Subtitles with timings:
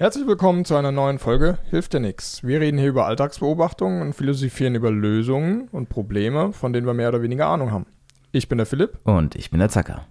[0.00, 2.42] Herzlich willkommen zu einer neuen Folge Hilft dir nix.
[2.42, 7.10] Wir reden hier über Alltagsbeobachtungen und philosophieren über Lösungen und Probleme, von denen wir mehr
[7.10, 7.84] oder weniger Ahnung haben.
[8.32, 8.98] Ich bin der Philipp.
[9.04, 10.06] Und ich bin der Zacker.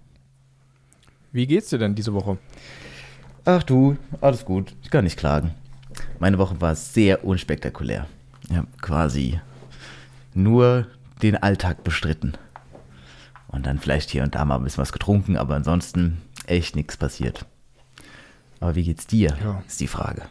[1.32, 2.38] Wie geht's dir denn diese Woche?
[3.44, 4.76] Ach du, alles gut.
[4.84, 5.56] Ich kann nicht klagen.
[6.20, 8.06] Meine Woche war sehr unspektakulär.
[8.48, 9.40] Ich habe quasi
[10.34, 10.86] nur
[11.20, 12.34] den Alltag bestritten.
[13.48, 16.96] Und dann vielleicht hier und da mal ein bisschen was getrunken, aber ansonsten echt nichts
[16.96, 17.44] passiert.
[18.60, 19.36] Aber wie geht's dir?
[19.42, 19.62] Ja.
[19.66, 20.22] Ist die Frage.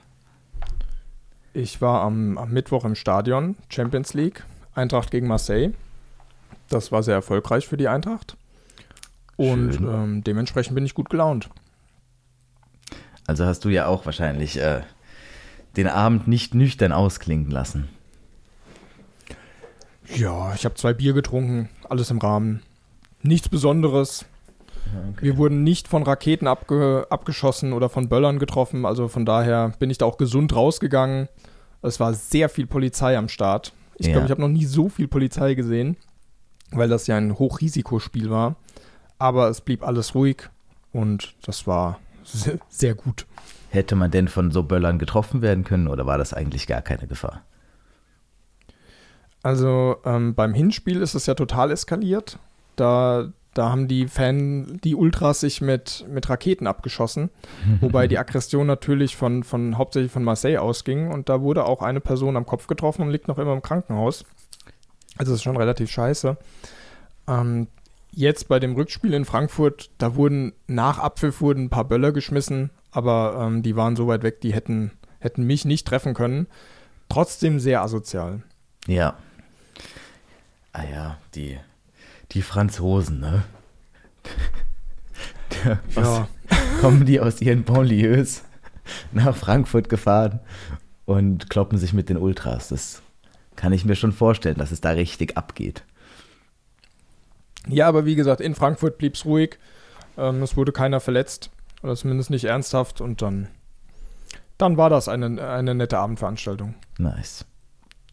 [1.54, 5.72] Ich war am, am, Mittwoch im Stadion, Champions League, Eintracht gegen Marseille.
[6.70, 8.38] Das war sehr erfolgreich für die Eintracht.
[9.36, 11.50] Und ähm, dementsprechend bin ich gut gelaunt.
[13.26, 14.82] Also hast du ja auch wahrscheinlich äh,
[15.76, 17.90] den Abend nicht nüchtern ausklingen lassen.
[20.16, 22.62] Ja, ich habe zwei Bier getrunken, alles im Rahmen.
[23.22, 24.26] Nichts Besonderes.
[25.14, 25.26] Okay.
[25.26, 28.86] Wir wurden nicht von Raketen abge abgeschossen oder von Böllern getroffen.
[28.86, 31.28] Also von daher bin ich da auch gesund rausgegangen.
[31.82, 33.74] Es war sehr viel Polizei am Start.
[33.98, 34.14] Ich ja.
[34.14, 35.98] glaube, ich habe noch nie so viel Polizei gesehen,
[36.72, 38.56] weil das ja ein Hochrisikospiel war.
[39.18, 40.50] Aber es blieb alles ruhig
[40.94, 43.26] und das war sehr, sehr gut.
[43.70, 47.08] Hätte man denn von so Böllern getroffen werden können oder war das eigentlich gar keine
[47.08, 47.44] Gefahr?
[49.44, 52.40] Also ähm, beim Hinspiel ist es ja total eskaliert.
[52.76, 57.30] Da da haben die Fan, die Ultras sich mit, mit Raketen abgeschossen,
[57.82, 62.00] wobei die Aggression natürlich von, von hauptsächlich von Marseille ausging und da wurde auch eine
[62.00, 64.24] Person am Kopf getroffen und liegt noch immer im Krankenhaus.
[65.18, 66.38] Also das ist schon relativ scheiße.
[67.28, 67.68] Ähm,
[68.12, 72.70] jetzt bei dem Rückspiel in Frankfurt, da wurden nach Abpfiff wurden ein paar Böller geschmissen,
[72.92, 76.48] aber ähm, die waren so weit weg, die hätten, hätten mich nicht treffen können.
[77.10, 78.42] Trotzdem sehr asozial.
[78.88, 79.16] Ja.
[80.72, 81.60] Ah ja, die
[82.32, 83.44] die Franzosen, ne?
[85.96, 86.28] ja.
[86.82, 88.44] kommen die aus ihren Banlieues
[89.12, 90.40] nach Frankfurt gefahren
[91.06, 92.70] und kloppen sich mit den Ultras.
[92.70, 93.02] Das
[93.56, 95.84] kann ich mir schon vorstellen, dass es da richtig abgeht.
[97.68, 99.58] Ja, aber wie gesagt, in Frankfurt blieb es ruhig.
[100.18, 101.52] Ähm, es wurde keiner verletzt,
[101.84, 103.02] oder zumindest nicht ernsthaft.
[103.02, 103.48] Und dann,
[104.58, 106.76] dann war das eine, eine nette Abendveranstaltung.
[106.98, 107.46] Nice.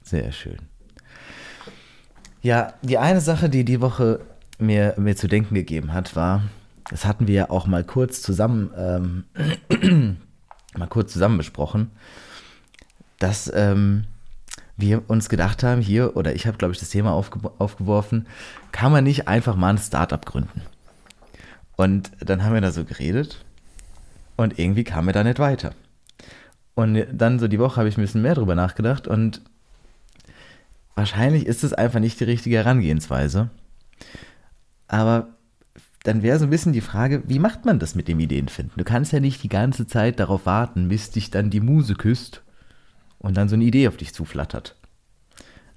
[0.03, 0.59] Sehr schön.
[2.43, 4.21] Ja, die eine Sache, die die Woche
[4.59, 6.43] mir, mir zu denken gegeben hat, war,
[6.91, 10.19] das hatten wir ja auch mal kurz zusammen, ähm,
[10.77, 11.91] mal kurz zusammen besprochen,
[13.19, 14.05] dass ähm,
[14.77, 18.27] wir uns gedacht haben, hier, oder ich habe, glaube ich, das Thema aufge aufgeworfen,
[18.73, 20.63] kann man nicht einfach mal ein Startup gründen?
[21.77, 23.45] Und dann haben wir da so geredet
[24.37, 25.73] und irgendwie kam wir da nicht weiter.
[26.75, 29.41] Und dann so die Woche habe ich ein bisschen mehr drüber nachgedacht und
[30.97, 33.51] wahrscheinlich ist es einfach nicht die richtige Herangehensweise.
[34.89, 35.29] Aber
[36.03, 38.75] dann wäre so ein bisschen die Frage, wie macht man das mit dem Ideenfinden?
[38.77, 42.43] Du kannst ja nicht die ganze Zeit darauf warten, bis dich dann die Muse küsst
[43.19, 44.77] und dann so eine Idee auf dich zuflattert.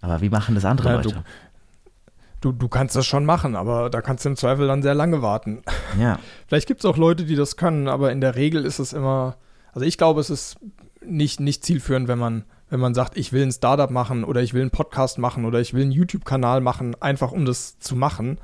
[0.01, 1.09] Aber wie machen das andere ja, Leute?
[1.09, 4.93] Du, du, du, kannst das schon machen, aber da kannst du im Zweifel dann sehr
[4.93, 5.63] lange warten.
[5.99, 6.19] Ja.
[6.47, 9.37] Vielleicht gibt es auch Leute, die das können, aber in der Regel ist es immer,
[9.73, 10.57] also ich glaube, es ist
[11.03, 14.53] nicht, nicht zielführend, wenn man wenn man sagt, ich will ein Startup machen oder ich
[14.53, 18.39] will einen Podcast machen oder ich will einen YouTube-Kanal machen, einfach um das zu machen,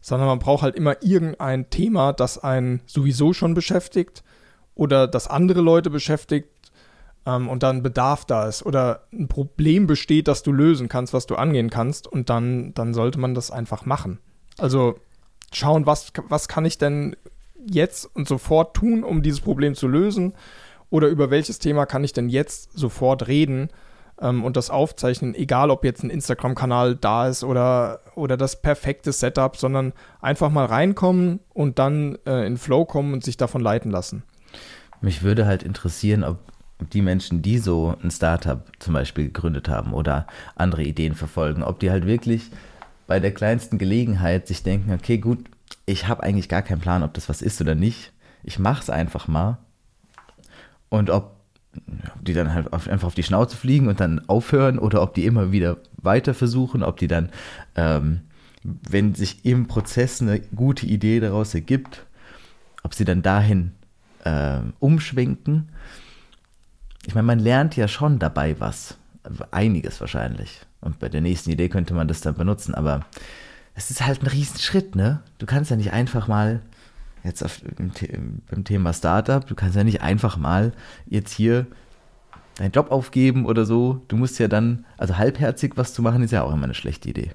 [0.00, 4.22] sondern man braucht halt immer irgendein Thema, das einen sowieso schon beschäftigt
[4.74, 6.48] oder das andere Leute beschäftigt
[7.26, 11.26] ähm, und dann Bedarf da ist oder ein Problem besteht, das du lösen kannst, was
[11.26, 14.20] du angehen kannst und dann, dann sollte man das einfach machen.
[14.58, 14.94] Also
[15.52, 17.16] schauen, was, was kann ich denn
[17.68, 20.34] jetzt und sofort tun, um dieses Problem zu lösen
[20.90, 23.70] oder über welches Thema kann ich denn jetzt sofort reden
[24.20, 29.12] ähm, und das aufzeichnen, egal ob jetzt ein Instagram-Kanal da ist oder, oder das perfekte
[29.12, 33.90] Setup, sondern einfach mal reinkommen und dann äh, in Flow kommen und sich davon leiten
[33.90, 34.22] lassen.
[35.00, 36.38] Mich würde halt interessieren, ob
[36.92, 40.26] die Menschen, die so ein Startup zum Beispiel gegründet haben oder
[40.56, 42.50] andere Ideen verfolgen, ob die halt wirklich
[43.06, 45.38] bei der kleinsten Gelegenheit sich denken, okay, gut,
[45.86, 48.12] ich habe eigentlich gar keinen Plan, ob das was ist oder nicht.
[48.42, 49.58] Ich mache es einfach mal
[50.88, 51.36] und ob
[52.22, 55.52] die dann halt einfach auf die Schnauze fliegen und dann aufhören oder ob die immer
[55.52, 57.30] wieder weiter versuchen, ob die dann,
[57.74, 58.22] ähm,
[58.62, 62.06] wenn sich im Prozess eine gute Idee daraus ergibt,
[62.82, 63.72] ob sie dann dahin
[64.24, 65.68] äh, umschwenken.
[67.06, 68.96] Ich meine, man lernt ja schon dabei was.
[69.50, 70.60] Einiges wahrscheinlich.
[70.80, 73.04] Und bei der nächsten Idee könnte man das dann benutzen, aber
[73.74, 75.20] es ist halt ein Riesenschritt, ne?
[75.38, 76.62] Du kannst ja nicht einfach mal
[77.26, 80.72] jetzt auf, im, beim Thema Startup, du kannst ja nicht einfach mal
[81.06, 81.66] jetzt hier
[82.56, 84.02] deinen Job aufgeben oder so.
[84.08, 87.08] Du musst ja dann, also halbherzig was zu machen, ist ja auch immer eine schlechte
[87.08, 87.32] Idee.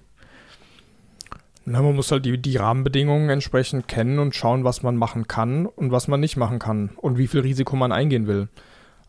[1.63, 5.67] Na, man muss halt die, die Rahmenbedingungen entsprechend kennen und schauen, was man machen kann
[5.67, 8.49] und was man nicht machen kann und wie viel Risiko man eingehen will.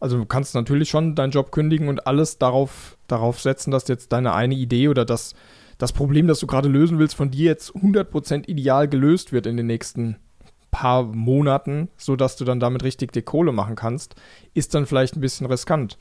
[0.01, 4.13] Also du kannst natürlich schon deinen Job kündigen und alles darauf, darauf setzen, dass jetzt
[4.13, 5.35] deine eine Idee oder das,
[5.79, 9.57] das Problem, das du gerade lösen willst, von dir jetzt 100% ideal gelöst wird in
[9.57, 10.17] den nächsten
[10.73, 14.17] paar Monaten, sodass du dann damit richtig die Kohle machen kannst,
[14.55, 15.99] ist dann vielleicht ein bisschen riskant.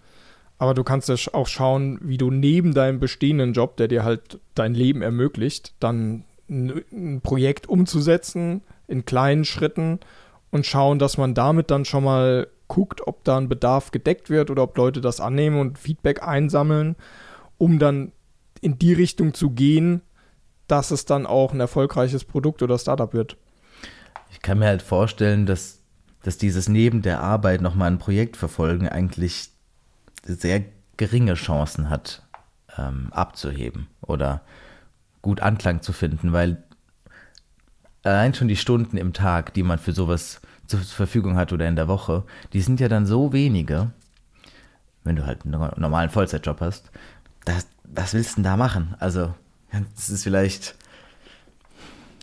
[0.58, 4.40] Aber du kannst ja auch schauen, wie du neben deinem bestehenden Job, der dir halt
[4.56, 10.00] dein Leben ermöglicht, dann ein, Projekt umzusetzen in kleinen Schritten
[10.50, 14.50] und schauen, dass man damit dann schon mal guckt, ob da ein Bedarf gedeckt wird
[14.50, 16.96] oder ob Leute das annehmen und Feedback einsammeln,
[17.58, 18.12] um dann
[18.62, 20.02] in die Richtung zu gehen,
[20.68, 23.36] dass es dann auch ein erfolgreiches Produkt oder Startup wird.
[24.32, 25.80] Ich kann mir halt vorstellen, dass,
[26.24, 29.50] dass dieses neben der Arbeit nochmal ein Projekt verfolgen eigentlich
[30.24, 30.64] sehr
[30.98, 32.24] geringe Chancen hat,
[32.78, 34.42] ähm, abzuheben oder
[35.22, 36.64] gut Anklang zu finden, weil
[38.04, 41.76] allein schon die Stunden im Tag, die man für sowas zur Verfügung hat oder in
[41.76, 42.24] der Woche,
[42.54, 43.92] die sind ja dann so wenige,
[45.04, 46.92] wenn du halt einen normalen Vollzeitjob hast,
[47.46, 48.96] das, was willst du denn da machen?
[49.00, 49.34] Also,
[49.96, 50.76] das ist vielleicht.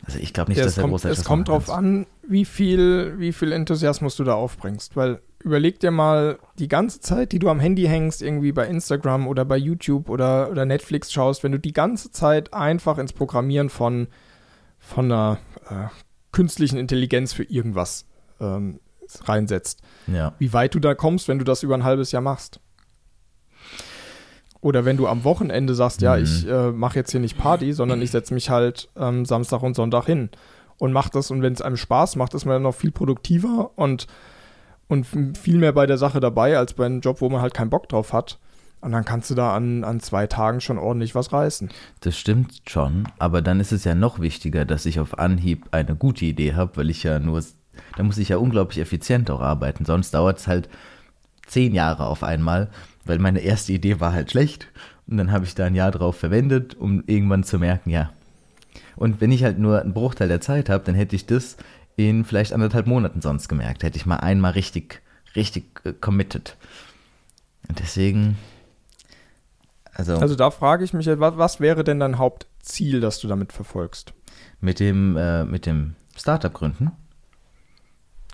[0.09, 3.31] Also ich glaube nicht, ja, dass der große Es kommt darauf an, wie viel, wie
[3.31, 4.97] viel Enthusiasmus du da aufbringst.
[4.97, 9.29] Weil überleg dir mal die ganze Zeit, die du am Handy hängst, irgendwie bei Instagram
[9.29, 13.69] oder bei YouTube oder, oder Netflix schaust, wenn du die ganze Zeit einfach ins Programmieren
[13.69, 14.09] von,
[14.79, 15.89] von einer äh,
[16.33, 18.07] künstlichen Intelligenz für irgendwas
[18.41, 18.81] ähm,
[19.25, 19.83] reinsetzt.
[20.07, 20.33] Ja.
[20.39, 22.61] Wie weit du da kommst, wenn du das über ein halbes Jahr machst.
[24.61, 26.23] Oder wenn du am Wochenende sagst, ja, Mhm.
[26.25, 29.75] ich äh, mache jetzt hier nicht Party, sondern ich setze mich halt ähm, Samstag und
[29.77, 30.31] Sonntag hin
[30.79, 31.31] und mach das.
[31.31, 34.07] Und wenn es einem Spaß macht, ist man dann noch viel produktiver und,
[34.89, 35.07] und
[35.39, 37.89] viel mehr bei der Sache dabei, als bei einem Job, wo man halt keinen Bock
[37.89, 38.39] drauf hat.
[38.81, 41.69] Und dann kannst du da an, an zwei Tagen schon ordentlich was reißen.
[42.01, 45.97] Das stimmt schon, aber dann ist es ja noch wichtiger, dass ich auf Anhieb eine
[45.97, 47.43] gute Idee habe, weil ich ja nur,
[47.97, 50.69] da muss ich ja unglaublich effizient auch arbeiten, sonst dauert es halt
[51.49, 52.69] zehn Jahre auf einmal,
[53.09, 54.69] weil meine erste Idee war halt schlecht
[55.07, 58.13] und dann habe ich da ein Jahr drauf verwendet, um irgendwann zu merken, ja.
[58.97, 61.57] Und wenn ich halt nur einen Bruchteil der Zeit habe, dann hätte ich das
[61.97, 65.03] in vielleicht anderthalb Monaten sonst gemerkt, hätte ich mal einmal richtig,
[65.35, 66.57] richtig äh, committed.
[67.69, 68.39] Und deswegen,
[69.95, 73.53] also, Also da frage ich mich, was, was wäre denn dein Hauptziel, das du damit
[73.53, 74.15] verfolgst?
[74.61, 76.91] mit dem, äh, mit dem Startup gründen.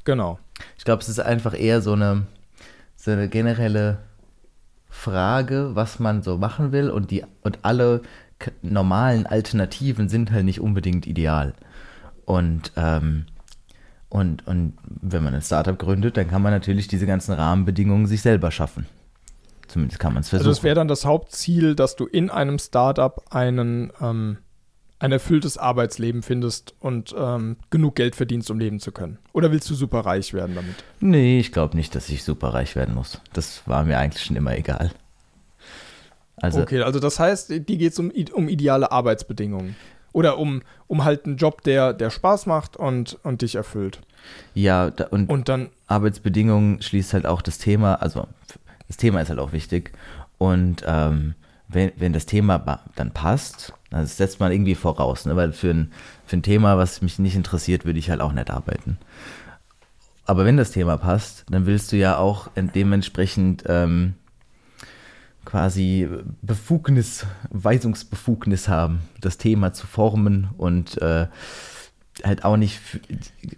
[0.05, 0.39] Genau.
[0.79, 2.27] Ich glaube, es ist einfach eher so eine,
[2.97, 3.99] so eine generelle
[4.95, 8.01] Frage, was man so machen will und die und alle
[8.63, 11.53] normalen Alternativen sind halt nicht unbedingt ideal.
[12.25, 13.27] Und, ähm,
[14.09, 18.23] und, und wenn man ein Startup gründet, dann kann man natürlich diese ganzen Rahmenbedingungen sich
[18.23, 18.87] selber schaffen.
[19.67, 20.49] Zumindest kann man es versuchen.
[20.49, 24.39] Also es wäre dann das Hauptziel, dass du in einem Startup einen, ähm,
[24.99, 29.19] ein erfülltes Arbeitsleben findest und ähm, genug Geld verdienst, um leben zu können.
[29.33, 30.77] Oder willst du super reich werden damit?
[31.01, 33.21] nee, ich glaube nicht, dass ich super reich werden muss.
[33.33, 34.93] Das war mir eigentlich schon immer egal.
[36.37, 39.77] Also, okay, also das heißt, die geht es um, um ideale Arbeitsbedingungen.
[40.13, 44.01] Oder um, um halt einen Job, der, der Spaß macht und, und dich erfüllt.
[44.55, 48.29] ja, da, und Und dann, Arbeitsbedingungen schließt halt auch das Thema, also
[48.87, 49.93] das Thema ist halt auch wichtig.
[50.39, 51.35] Und ähm,
[51.69, 55.37] wenn, wenn das Thema dann passt, das setzt man irgendwie voraus, ne?
[55.37, 55.93] weil für ein,
[56.27, 58.99] für ein Thema, was mich nicht interessiert, würde ich halt auch nicht arbeiten.
[60.27, 64.15] Aber wenn das Thema passt, dann willst du ja auch dementsprechend ähm,
[65.45, 66.09] quasi
[66.41, 71.27] Befugnis, Weisungsbefugnis haben, das Thema zu formen und äh,
[72.23, 72.81] halt auch nicht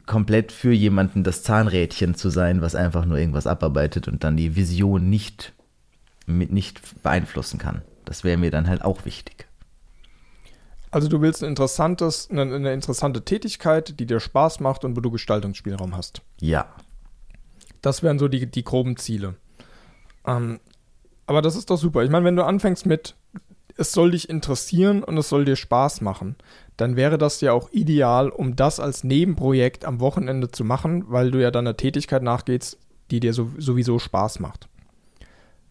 [0.06, 4.56] komplett für jemanden das Zahnrädchen zu sein, was einfach nur irgendwas abarbeitet und dann die
[4.56, 5.52] Vision nicht,
[6.26, 7.82] mit nicht beeinflussen kann.
[8.04, 9.45] Das wäre mir dann halt auch wichtig.
[10.96, 15.02] Also du willst ein interessantes, eine, eine interessante Tätigkeit, die dir Spaß macht und wo
[15.02, 16.22] du Gestaltungsspielraum hast.
[16.40, 16.74] Ja.
[17.82, 19.34] Das wären so die, die groben Ziele.
[20.26, 20.58] Ähm,
[21.26, 22.02] aber das ist doch super.
[22.02, 23.14] Ich meine, wenn du anfängst mit,
[23.76, 26.36] es soll dich interessieren und es soll dir Spaß machen,
[26.78, 31.30] dann wäre das ja auch ideal, um das als Nebenprojekt am Wochenende zu machen, weil
[31.30, 32.78] du ja dann einer Tätigkeit nachgehst,
[33.10, 34.66] die dir so, sowieso Spaß macht.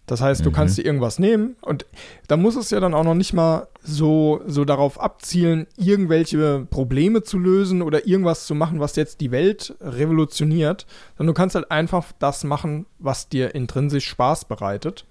[0.08, 0.54] Das heißt, du Mhm.
[0.54, 1.86] kannst dir irgendwas nehmen und
[2.28, 7.24] da muss es ja dann auch noch nicht mal so, so darauf abzielen, irgendwelche Probleme
[7.24, 10.86] zu lösen oder irgendwas zu machen, was jetzt die Welt revolutioniert,
[11.18, 15.06] sondern du kannst halt einfach das machen, was dir intrinsisch Spaß bereitet.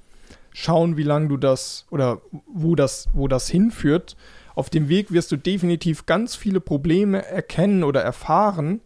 [0.53, 4.17] Schauen, wie lange du das oder wo das, wo das hinführt.
[4.55, 8.81] Auf dem Weg wirst du definitiv ganz viele Probleme erkennen oder erfahren,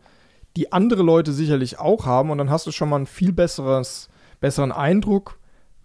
[0.56, 4.08] die andere Leute sicherlich auch haben und dann hast du schon mal ein viel besseres,
[4.40, 5.37] besseren Eindruck,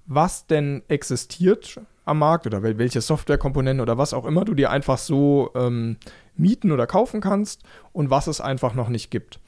[0.06, 4.72] was denn existiert am Markt oder wel welche Softwarekomponenten oder was auch immer du dir
[4.72, 5.98] einfach so ähm,
[6.36, 9.40] mieten oder kaufen kannst und was es einfach noch nicht gibt.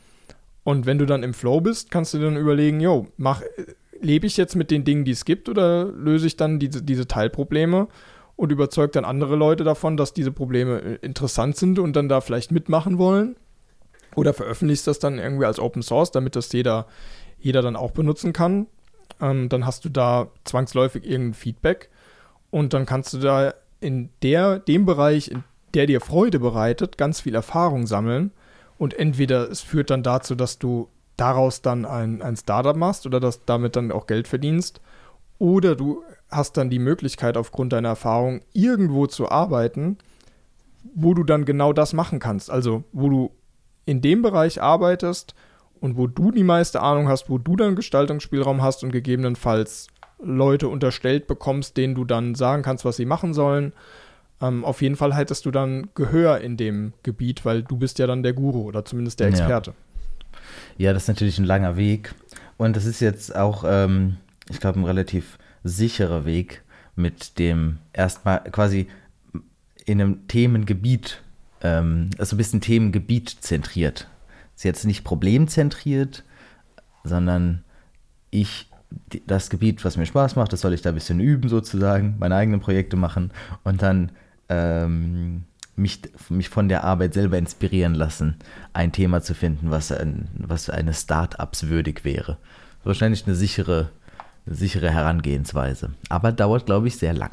[0.64, 3.42] Und wenn du dann im Flow bist, kannst du dann überlegen, jo, mach,
[4.02, 7.08] lebe ich jetzt mit den Dingen, die es gibt, oder löse ich dann diese, diese
[7.08, 7.88] Teilprobleme
[8.36, 12.22] und überzeuge dann andere Leute davon, dass diese Probleme äh, interessant sind und dann da
[12.22, 13.36] vielleicht mitmachen wollen?
[14.16, 16.88] Oder veröffentlichst das dann irgendwie als Open Source, damit das jeder,
[17.38, 18.68] jeder dann auch benutzen kann?
[19.22, 21.90] Ähm, dann hast du da zwangsläufig irgendein Feedback
[22.52, 25.44] und dann kannst du da in der, dem Bereich, in
[25.74, 28.32] der dir Freude bereitet, ganz viel Erfahrung sammeln.
[28.78, 33.20] Und entweder es führt dann dazu, dass du daraus dann ein, ein Startup machst oder
[33.20, 34.82] dass damit dann auch Geld verdienst.
[35.38, 39.98] Oder du hast dann die Möglichkeit, aufgrund deiner Erfahrung irgendwo zu arbeiten,
[40.94, 42.50] wo du dann genau das machen kannst.
[42.50, 43.32] Also, wo du
[43.86, 45.36] in dem Bereich arbeitest
[45.86, 49.88] und wo du die meiste Ahnung hast, wo du dann Gestaltungsspielraum hast und gegebenenfalls
[50.20, 53.72] Leute unterstellt bekommst, denen du dann sagen kannst, was sie machen sollen.
[54.42, 58.08] Ähm, auf jeden Fall hättest du dann Gehör in dem Gebiet, weil du bist ja
[58.08, 59.76] dann der Guru oder zumindest der Experte.
[60.78, 62.16] Ja, ja das ist natürlich ein langer Weg.
[62.58, 64.18] Und das ist jetzt auch, ähm,
[64.50, 66.64] ich glaube, ein relativ sicherer Weg
[66.96, 68.88] mit dem erstmal quasi
[69.86, 71.22] in einem Themengebiet,
[71.62, 74.08] ähm, also ein bisschen Themengebiet zentriert.
[74.56, 76.24] Ist jetzt nicht problemzentriert,
[77.04, 77.64] sondern
[78.32, 78.70] ich
[79.28, 82.36] das Gebiet, was mir Spaß macht, das soll ich da ein bisschen üben sozusagen, meine
[82.36, 83.32] eigenen Projekte machen
[83.64, 84.12] und dann
[84.50, 85.44] ähm,
[85.76, 88.38] mich, mich von der Arbeit selber inspirieren lassen,
[88.74, 92.38] ein Thema zu finden, was, ein, was eines Startups würdig wäre.
[92.84, 93.92] Wahrscheinlich eine sichere,
[94.46, 97.32] sichere Herangehensweise, aber dauert, glaube ich, sehr lang.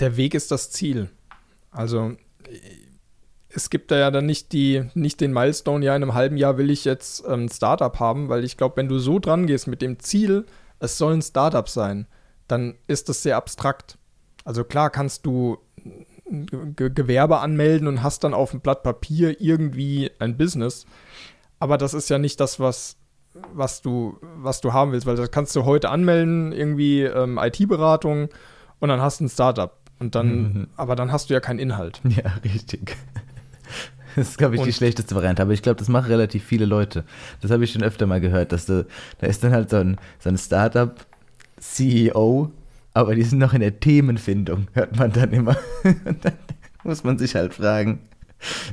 [0.00, 1.10] Der Weg ist das Ziel.
[1.70, 2.16] Also
[3.56, 6.58] es gibt da ja dann nicht, die, nicht den Milestone, ja, in einem halben Jahr
[6.58, 9.66] will ich jetzt ein ähm, Startup haben, weil ich glaube, wenn du so dran gehst
[9.66, 10.44] mit dem Ziel,
[10.78, 12.06] es soll ein Startup sein,
[12.48, 13.96] dann ist das sehr abstrakt.
[14.44, 15.58] Also klar kannst du
[16.28, 20.84] Ge Gewerbe anmelden und hast dann auf dem Blatt Papier irgendwie ein Business,
[21.58, 22.96] aber das ist ja nicht das, was,
[23.54, 28.28] was, du, was du haben willst, weil das kannst du heute anmelden, irgendwie ähm, IT-Beratung
[28.80, 29.78] und dann hast du ein Startup.
[29.98, 30.68] Und dann, mhm.
[30.76, 32.02] aber dann hast du ja keinen Inhalt.
[32.08, 32.96] Ja, richtig.
[34.16, 35.42] Das ist, glaube ich, und die schlechteste Variante.
[35.42, 37.04] Aber ich glaube, das machen relativ viele Leute.
[37.42, 38.86] Das habe ich schon öfter mal gehört, dass du,
[39.18, 42.50] da ist dann halt so ein, so ein Startup-CEO,
[42.94, 45.58] aber die sind noch in der Themenfindung, hört man dann immer.
[45.84, 46.32] Und dann
[46.82, 47.98] muss man sich halt fragen.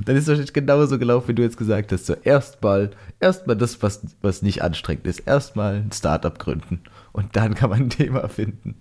[0.06, 2.06] Dann ist es wahrscheinlich genauso gelaufen, wie du jetzt gesagt hast.
[2.06, 5.20] So erstmal, erstmal das, was, was nicht anstrengend ist.
[5.20, 6.84] Erstmal ein Startup gründen.
[7.12, 8.76] Und dann kann man ein Thema finden.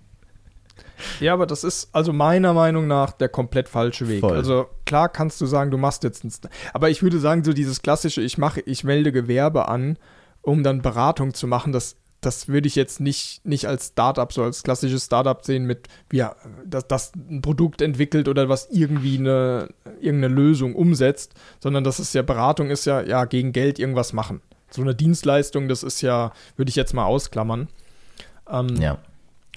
[1.19, 4.21] Ja, aber das ist also meiner Meinung nach der komplett falsche Weg.
[4.21, 4.35] Voll.
[4.35, 6.31] Also klar kannst du sagen, du machst jetzt ein,
[6.71, 9.97] aber ich würde sagen, so dieses klassische, ich mache, ich melde Gewerbe an,
[10.43, 14.43] um dann Beratung zu machen, das das würde ich jetzt nicht, nicht als Startup, so
[14.43, 16.23] als klassisches Startup sehen, mit, wie
[16.63, 19.69] dass das ein Produkt entwickelt oder was irgendwie eine,
[19.99, 24.41] irgendeine Lösung umsetzt, sondern das ist ja, Beratung ist ja, ja, gegen Geld irgendwas machen.
[24.69, 27.67] So eine Dienstleistung, das ist ja, würde ich jetzt mal ausklammern.
[28.47, 28.99] Ähm, ja.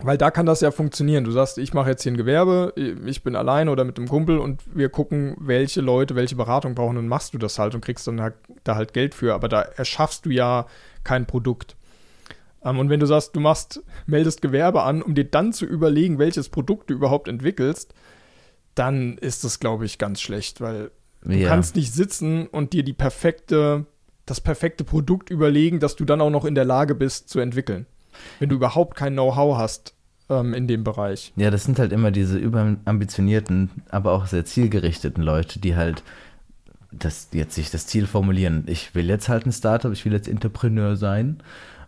[0.03, 1.25] Weil da kann das ja funktionieren.
[1.25, 4.39] Du sagst, ich mache jetzt hier ein Gewerbe, ich bin allein oder mit einem Kumpel
[4.39, 8.07] und wir gucken, welche Leute welche Beratung brauchen und machst du das halt und kriegst
[8.07, 9.33] dann halt, da halt Geld für.
[9.35, 10.67] Aber da erschaffst du ja
[11.03, 11.77] kein Produkt.
[12.63, 16.19] Ähm, und wenn du sagst, du machst, meldest Gewerbe an, um dir dann zu überlegen,
[16.19, 17.95] welches Produkt du überhaupt entwickelst,
[18.75, 20.91] dann ist das, glaube ich, ganz schlecht, weil
[21.23, 21.49] du ja.
[21.49, 23.87] kannst nicht sitzen und dir die perfekte,
[24.27, 27.87] das perfekte Produkt überlegen, das du dann auch noch in der Lage bist zu entwickeln
[28.39, 29.95] wenn du überhaupt kein Know-how hast
[30.29, 31.33] ähm, in dem Bereich.
[31.37, 36.03] Ja, das sind halt immer diese überambitionierten, aber auch sehr zielgerichteten Leute, die halt
[36.93, 38.65] das jetzt sich das Ziel formulieren.
[38.67, 41.39] Ich will jetzt halt ein Startup, ich will jetzt Entrepreneur sein.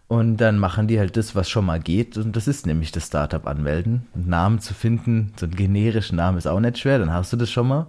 [0.07, 2.17] Und dann machen die halt das, was schon mal geht.
[2.17, 4.07] Und das ist nämlich das Startup anmelden.
[4.15, 7.37] Einen Namen zu finden, so einen generischen Namen ist auch nicht schwer, dann hast du
[7.37, 7.87] das schon mal.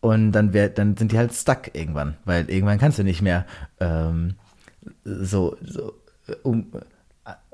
[0.00, 3.46] Und dann, wär, dann sind die halt stuck irgendwann, weil irgendwann kannst du nicht mehr
[3.80, 4.34] ähm,
[5.04, 5.94] so, so
[6.42, 6.66] um,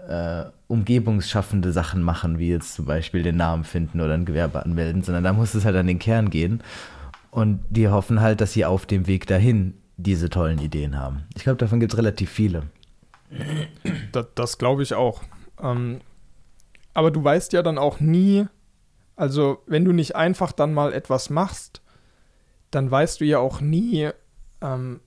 [0.09, 5.03] äh, umgebungsschaffende Sachen machen, wie jetzt zum Beispiel den Namen finden oder ein Gewerbe anmelden,
[5.03, 6.63] sondern da muss es halt an den Kern gehen.
[7.31, 11.25] Und die hoffen halt, dass sie auf dem Weg dahin diese tollen Ideen haben.
[11.37, 12.65] Ich glaube, davon gibt es relativ viele.
[14.13, 15.23] Das, das glaube ich auch.
[15.63, 16.01] Ähm,
[16.95, 18.47] aber du weißt ja dann auch nie,
[19.17, 21.83] also wenn du nicht einfach dann mal etwas machst,
[22.71, 24.11] dann weißt du ja auch nie,
[24.61, 25.01] ähm,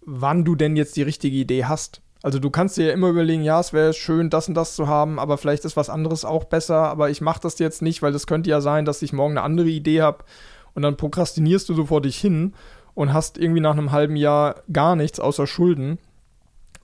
[0.00, 2.02] wann du denn jetzt die richtige Idee hast.
[2.22, 4.88] Also du kannst dir ja immer überlegen, ja, es wäre schön, das und das zu
[4.88, 8.14] haben, aber vielleicht ist was anderes auch besser, aber ich mache das jetzt nicht, weil
[8.14, 10.24] es könnte ja sein, dass ich morgen eine andere Idee habe
[10.74, 12.54] und dann prokrastinierst du so vor dich hin
[12.94, 15.98] und hast irgendwie nach einem halben Jahr gar nichts außer Schulden.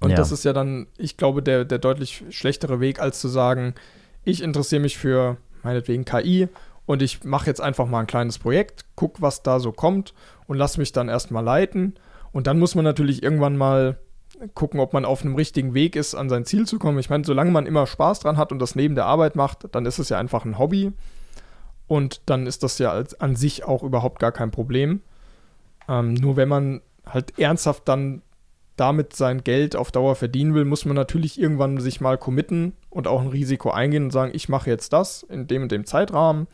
[0.00, 0.16] Und ja.
[0.16, 3.74] das ist ja dann, ich glaube, der, der deutlich schlechtere Weg, als zu sagen,
[4.22, 6.48] ich interessiere mich für meinetwegen KI
[6.86, 10.14] und ich mache jetzt einfach mal ein kleines Projekt, guck, was da so kommt
[10.46, 11.94] und lass mich dann erstmal leiten.
[12.30, 13.98] Und dann muss man natürlich irgendwann mal
[14.54, 16.98] gucken, ob man auf einem richtigen Weg ist, an sein Ziel zu kommen.
[16.98, 19.86] Ich meine, solange man immer Spaß dran hat und das neben der Arbeit macht, dann
[19.86, 20.92] ist es ja einfach ein Hobby.
[21.86, 25.02] Und dann ist das ja als, an sich auch überhaupt gar kein Problem.
[25.88, 28.22] Ähm, nur wenn man halt ernsthaft dann
[28.76, 33.06] damit sein Geld auf Dauer verdienen will, muss man natürlich irgendwann sich mal committen und
[33.06, 36.48] auch ein Risiko eingehen und sagen, ich mache jetzt das in dem und dem Zeitrahmen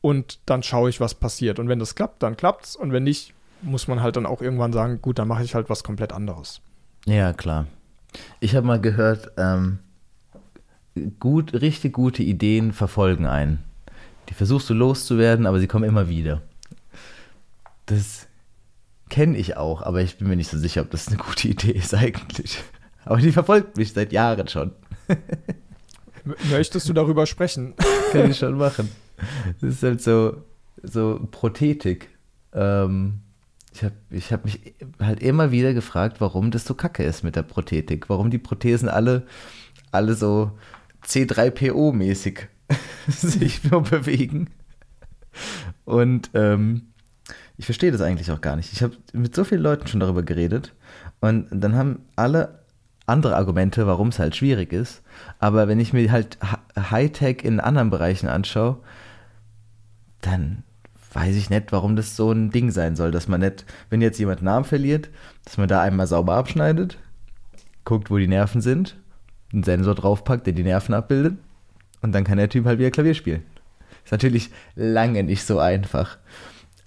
[0.00, 1.58] und dann schaue ich, was passiert.
[1.58, 4.72] Und wenn das klappt, dann klappt's und wenn nicht, muss man halt dann auch irgendwann
[4.72, 6.60] sagen, gut, dann mache ich halt was komplett anderes.
[7.06, 7.66] Ja, klar.
[8.40, 9.78] Ich habe mal gehört, ähm,
[11.18, 13.62] gut, richtig gute Ideen verfolgen einen.
[14.28, 16.42] Die versuchst du loszuwerden, aber sie kommen immer wieder.
[17.86, 18.26] Das
[19.10, 21.72] kenne ich auch, aber ich bin mir nicht so sicher, ob das eine gute Idee
[21.72, 22.58] ist eigentlich.
[23.04, 24.72] Aber die verfolgt mich seit Jahren schon.
[26.50, 27.74] Möchtest du darüber sprechen?
[28.12, 28.90] Kann ich schon machen.
[29.60, 30.42] Das ist halt so,
[30.82, 32.08] so Prothetik.
[32.54, 33.20] Ähm,
[33.74, 37.34] ich habe ich hab mich halt immer wieder gefragt, warum das so kacke ist mit
[37.34, 38.08] der Prothetik.
[38.08, 39.26] Warum die Prothesen alle,
[39.90, 40.52] alle so
[41.04, 42.46] C3PO-mäßig
[43.08, 44.50] sich nur bewegen.
[45.84, 46.92] Und ähm,
[47.56, 48.72] ich verstehe das eigentlich auch gar nicht.
[48.72, 50.72] Ich habe mit so vielen Leuten schon darüber geredet
[51.20, 52.60] und dann haben alle
[53.06, 55.02] andere Argumente, warum es halt schwierig ist.
[55.40, 56.38] Aber wenn ich mir halt
[56.76, 58.78] Hightech in anderen Bereichen anschaue,
[60.20, 60.62] dann
[61.14, 64.18] weiß ich nicht, warum das so ein Ding sein soll, dass man nicht, wenn jetzt
[64.18, 65.08] jemand einen Arm verliert,
[65.44, 66.98] dass man da einmal sauber abschneidet,
[67.84, 68.96] guckt, wo die Nerven sind,
[69.52, 71.38] einen Sensor draufpackt, der die Nerven abbildet
[72.02, 73.44] und dann kann der Typ halt wieder Klavier spielen.
[74.04, 76.18] Ist natürlich lange nicht so einfach.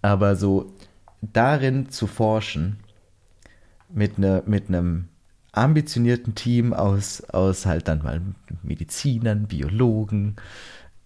[0.01, 0.74] Aber so
[1.22, 2.77] darin zu forschen,
[3.89, 5.07] mit, ne, mit einem
[5.53, 8.22] ambitionierten Team aus, aus halt dann mal
[8.62, 10.36] Medizinern, Biologen,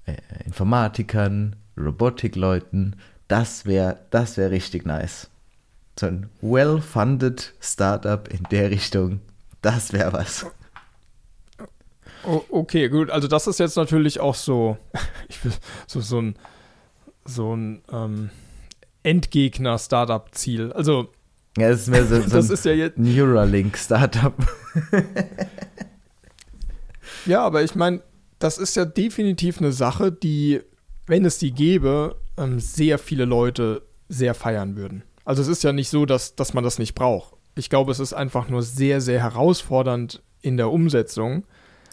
[0.05, 2.97] äh, Informatikern, Robotikleuten,
[3.31, 5.29] das wäre das wär richtig nice.
[5.97, 9.21] So ein well-funded Startup in der Richtung,
[9.61, 10.45] das wäre was.
[12.23, 13.09] Okay, gut.
[13.09, 14.77] Also das ist jetzt natürlich auch so,
[15.43, 15.53] will,
[15.87, 16.35] so, so ein,
[17.25, 18.29] so ein ähm,
[19.03, 20.73] Endgegner-Startup-Ziel.
[20.73, 21.09] Also
[21.57, 24.33] ja, das ist mehr so, so das ein ist ja jetzt Neuralink-Startup.
[27.25, 28.01] ja, aber ich meine,
[28.39, 30.61] das ist ja definitiv eine Sache, die,
[31.07, 35.03] wenn es die gäbe, ähm, sehr viele Leute sehr feiern würden.
[35.23, 37.35] Also es ist ja nicht so, dass, dass man das nicht braucht.
[37.55, 41.45] Ich glaube, es ist einfach nur sehr, sehr herausfordernd in der Umsetzung.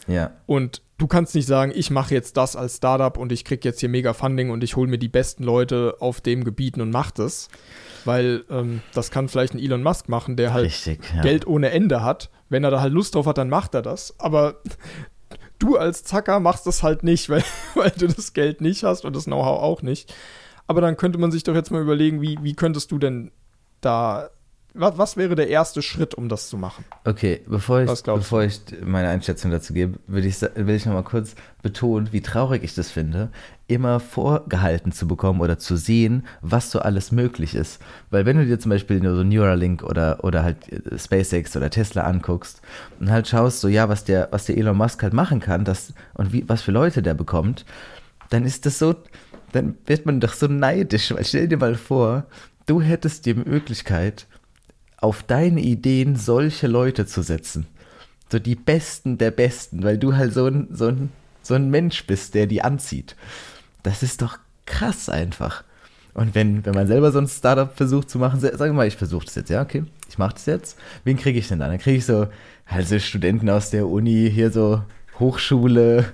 [0.07, 0.31] Ja.
[0.45, 3.79] Und du kannst nicht sagen, ich mache jetzt das als Startup und ich kriege jetzt
[3.79, 7.13] hier mega Funding und ich hole mir die besten Leute auf dem Gebiet und mache
[7.15, 7.49] das.
[8.05, 11.21] Weil ähm, das kann vielleicht ein Elon Musk machen, der halt Richtig, ja.
[11.21, 12.29] Geld ohne Ende hat.
[12.49, 14.15] Wenn er da halt Lust drauf hat, dann macht er das.
[14.17, 14.55] Aber
[15.59, 17.43] du als Zacker machst das halt nicht, weil,
[17.75, 20.13] weil du das Geld nicht hast und das Know-how auch nicht.
[20.69, 23.31] Aber dann könnte man sich doch jetzt mal überlegen, wie, wie könntest du denn
[23.81, 24.29] da
[24.75, 26.85] was, was, wäre der erste Schritt, um das zu machen?
[27.03, 31.33] Okay, bevor ich, bevor ich meine Einschätzung dazu gebe, will ich, will ich nochmal kurz
[31.63, 33.29] betonen, wie traurig ich das finde,
[33.65, 37.81] immer vorgehalten zu bekommen oder zu sehen, was so alles möglich ist.
[38.11, 41.71] Weil wenn du dir zum Beispiel nur so Neuralink oder, oder halt äh, SpaceX oder
[41.71, 42.61] Tesla anguckst
[42.99, 45.93] und halt schaust, so ja, was der, was der Elon Musk halt machen kann das,
[46.13, 47.65] und wie, was für Leute der bekommt,
[48.29, 48.95] dann ist das so,
[49.51, 51.13] dann wird man doch so neidisch.
[51.13, 52.25] Weil stell dir mal vor,
[52.65, 54.27] du hättest die Möglichkeit,
[54.97, 57.67] auf deine Ideen solche Leute zu setzen.
[58.31, 62.05] So die Besten der Besten, weil du halt so ein, so ein, so ein Mensch
[62.05, 63.15] bist, der die anzieht.
[63.81, 65.63] Das ist doch krass einfach.
[66.13, 69.25] Und wenn, wenn man selber so ein Startup versucht zu machen, sag mal, ich versuche
[69.25, 70.77] das jetzt, ja, okay, ich mache das jetzt.
[71.03, 71.69] Wen kriege ich denn dann?
[71.69, 72.27] Dann kriege ich so,
[72.67, 74.83] halt so Studenten aus der Uni, hier so
[75.19, 76.13] Hochschule,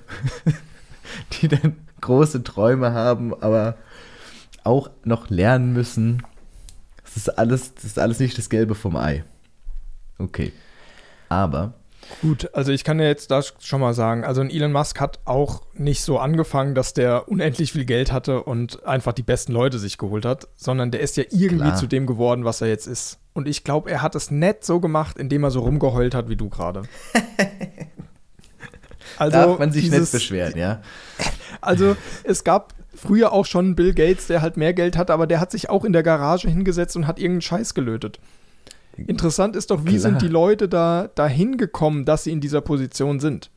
[1.40, 3.76] die dann große Träume haben, aber
[4.64, 6.22] auch noch lernen müssen
[7.16, 9.24] das ist alles, das ist alles nicht das Gelbe vom Ei.
[10.18, 10.52] Okay.
[11.30, 11.72] Aber.
[12.20, 15.20] Gut, also ich kann ja jetzt da schon mal sagen, also ein Elon Musk hat
[15.24, 19.78] auch nicht so angefangen, dass der unendlich viel Geld hatte und einfach die besten Leute
[19.78, 21.76] sich geholt hat, sondern der ist ja irgendwie Klar.
[21.76, 23.18] zu dem geworden, was er jetzt ist.
[23.32, 26.36] Und ich glaube, er hat es nett so gemacht, indem er so rumgeheult hat wie
[26.36, 26.82] du gerade.
[29.18, 30.82] also Darf man sich dieses, nicht beschweren, ja?
[31.60, 35.40] Also es gab früher auch schon Bill Gates, der halt mehr Geld hat, aber der
[35.40, 38.18] hat sich auch in der Garage hingesetzt und hat irgendeinen Scheiß gelötet.
[38.96, 40.00] Interessant ist doch, wie Klar.
[40.00, 43.50] sind die Leute da dahin gekommen, dass sie in dieser Position sind?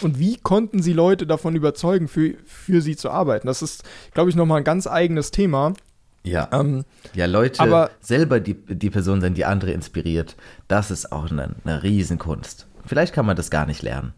[0.00, 3.46] Und wie konnten sie Leute davon überzeugen, für, für sie zu arbeiten?
[3.46, 5.74] Das ist, glaube ich, nochmal ein ganz eigenes Thema.
[6.22, 6.48] Ja.
[6.52, 6.84] Ähm,
[7.14, 10.36] ja, Leute aber, selber die, die Person sein, die andere inspiriert,
[10.68, 12.66] das ist auch eine, eine Riesenkunst.
[12.84, 14.12] Vielleicht kann man das gar nicht lernen,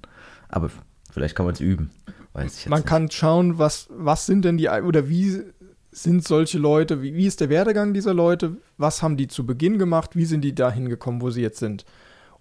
[0.48, 0.70] aber
[1.10, 1.90] vielleicht kann man es üben.
[2.34, 2.86] Man nicht.
[2.86, 5.42] kann schauen, was, was sind denn die, oder wie
[5.90, 9.78] sind solche Leute, wie, wie ist der Werdegang dieser Leute, was haben die zu Beginn
[9.78, 11.84] gemacht, wie sind die dahin gekommen, wo sie jetzt sind.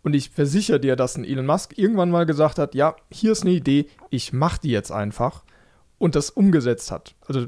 [0.03, 3.43] Und ich versichere dir, dass ein Elon Musk irgendwann mal gesagt hat, ja, hier ist
[3.43, 5.43] eine Idee, ich mache die jetzt einfach
[5.97, 7.13] und das umgesetzt hat.
[7.27, 7.47] Also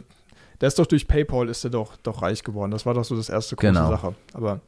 [0.61, 2.71] der ist doch durch PayPal ist er doch, doch reich geworden.
[2.71, 3.89] Das war doch so das erste große Genau.
[3.89, 4.15] Sache.
[4.33, 4.59] Aber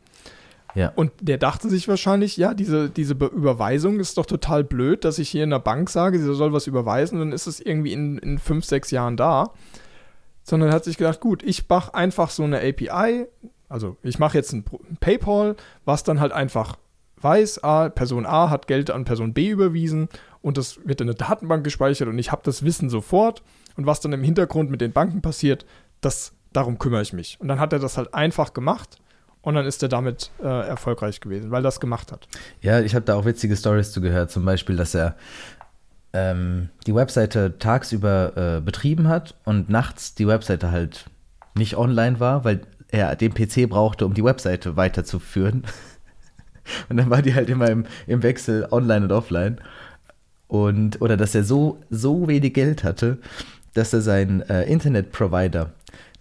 [0.76, 0.92] Ja.
[0.96, 5.20] und der dachte sich wahrscheinlich, ja, diese, diese Be Überweisung ist doch total blöd, dass
[5.20, 8.18] ich hier in der Bank sage, sie soll was überweisen, dann ist es irgendwie in,
[8.18, 9.54] in fünf, sechs Jahren da.
[10.44, 13.26] Sondern hat sich gedacht, gut, ich mache einfach so eine API,
[13.70, 14.66] also ich mache jetzt ein
[15.00, 16.78] PayPal, was dann halt einfach
[17.22, 20.10] weiß, ah, Person A hat Geld an Person B überwiesen
[20.42, 23.42] und das wird in eine Datenbank gespeichert und ich habe das Wissen sofort
[23.78, 25.66] und was dann im Hintergrund mit den Banken passiert,
[26.02, 27.38] das, darum kümmere ich mich.
[27.40, 29.00] Und dann hat er das halt einfach gemacht
[29.46, 32.28] und dann ist er damit äh, erfolgreich gewesen, weil das gemacht hat.
[32.62, 34.32] Ja, ich habe da auch witzige Stories zu gehört.
[34.32, 35.16] Zum Beispiel, dass er
[36.14, 41.06] ähm, die Webseite tagsüber äh, betrieben hat und nachts die Webseite halt
[41.54, 45.64] nicht online war, weil er den PC brauchte, um die Webseite weiterzuführen.
[46.90, 49.62] Und dann war die halt immer im, im Wechsel online und offline.
[50.48, 53.20] Und, oder dass er so, so wenig Geld hatte,
[53.76, 55.74] dass er seinen äh, Internetprovider,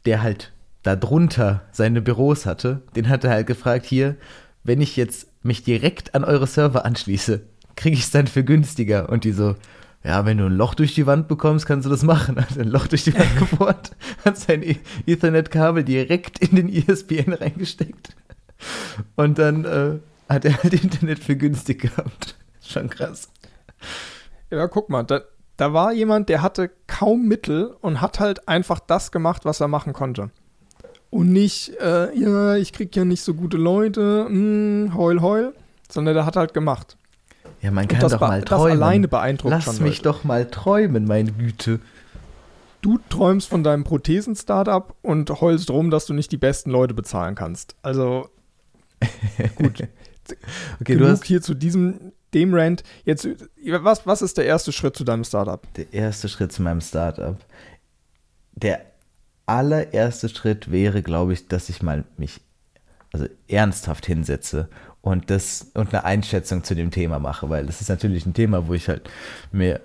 [0.04, 0.52] der halt
[0.84, 4.16] darunter seine Büros hatte, den hat er halt gefragt, hier,
[4.62, 7.42] wenn ich jetzt mich direkt an eure Server anschließe,
[7.76, 9.08] kriege ich es dann für günstiger?
[9.08, 9.56] Und die so,
[10.04, 12.36] ja, wenn du ein Loch durch die Wand bekommst, kannst du das machen.
[12.40, 13.92] Hat ein Loch durch die Wand gebohrt,
[14.24, 18.14] hat sein E- Ethernet-Kabel direkt in den ISBN reingesteckt.
[19.16, 22.36] Und dann äh, hat er halt Internet für günstig gehabt.
[22.62, 23.28] Schon krass.
[24.50, 25.22] Ja, guck mal, da,
[25.56, 29.68] da war jemand, der hatte kaum Mittel und hat halt einfach das gemacht, was er
[29.68, 30.30] machen konnte.
[31.14, 35.54] Und nicht, äh, ja, ich krieg ja nicht so gute Leute, hm, heul, heul,
[35.88, 36.96] sondern der hat halt gemacht.
[37.62, 38.82] Ja, man kann das, doch mal das träumen.
[38.82, 40.02] alleine beeindruckt Lass mich Leute.
[40.02, 41.78] doch mal träumen, meine Güte.
[42.80, 47.36] Du träumst von deinem Prothesen-Startup und heulst rum, dass du nicht die besten Leute bezahlen
[47.36, 47.76] kannst.
[47.82, 48.28] Also,
[49.54, 49.84] gut.
[49.84, 49.88] Okay,
[50.80, 52.82] Genug du hast hier zu diesem, dem Rant.
[53.04, 53.28] Jetzt,
[53.64, 55.64] was, was ist der erste Schritt zu deinem Startup?
[55.74, 57.36] der erste Schritt zu meinem Startup.
[58.56, 58.93] Der
[59.46, 62.40] allererste Schritt wäre, glaube ich, dass ich mal mich
[63.12, 64.68] also ernsthaft hinsetze
[65.00, 68.66] und das und eine Einschätzung zu dem Thema mache, weil das ist natürlich ein Thema,
[68.66, 69.08] wo ich halt
[69.52, 69.80] mir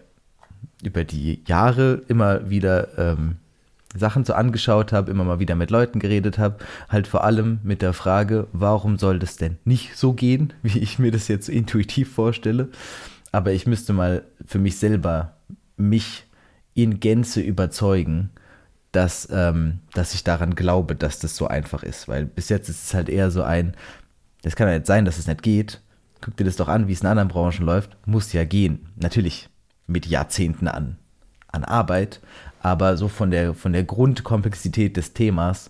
[0.83, 3.35] über die Jahre immer wieder ähm,
[3.95, 6.57] Sachen so angeschaut habe, immer mal wieder mit Leuten geredet habe,
[6.89, 10.99] halt vor allem mit der Frage, warum soll das denn nicht so gehen, wie ich
[10.99, 12.69] mir das jetzt intuitiv vorstelle.
[13.31, 15.33] Aber ich müsste mal für mich selber
[15.77, 16.25] mich
[16.73, 18.29] in Gänze überzeugen,
[18.91, 22.07] dass, ähm, dass ich daran glaube, dass das so einfach ist.
[22.07, 23.75] Weil bis jetzt ist es halt eher so ein,
[24.41, 25.81] das kann ja nicht sein, dass es nicht geht.
[26.21, 27.95] Guck dir das doch an, wie es in anderen Branchen läuft.
[28.05, 28.87] Muss ja gehen.
[28.95, 29.49] Natürlich
[29.87, 30.97] mit Jahrzehnten an,
[31.47, 32.19] an Arbeit,
[32.61, 35.69] aber so von der, von der Grundkomplexität des Themas.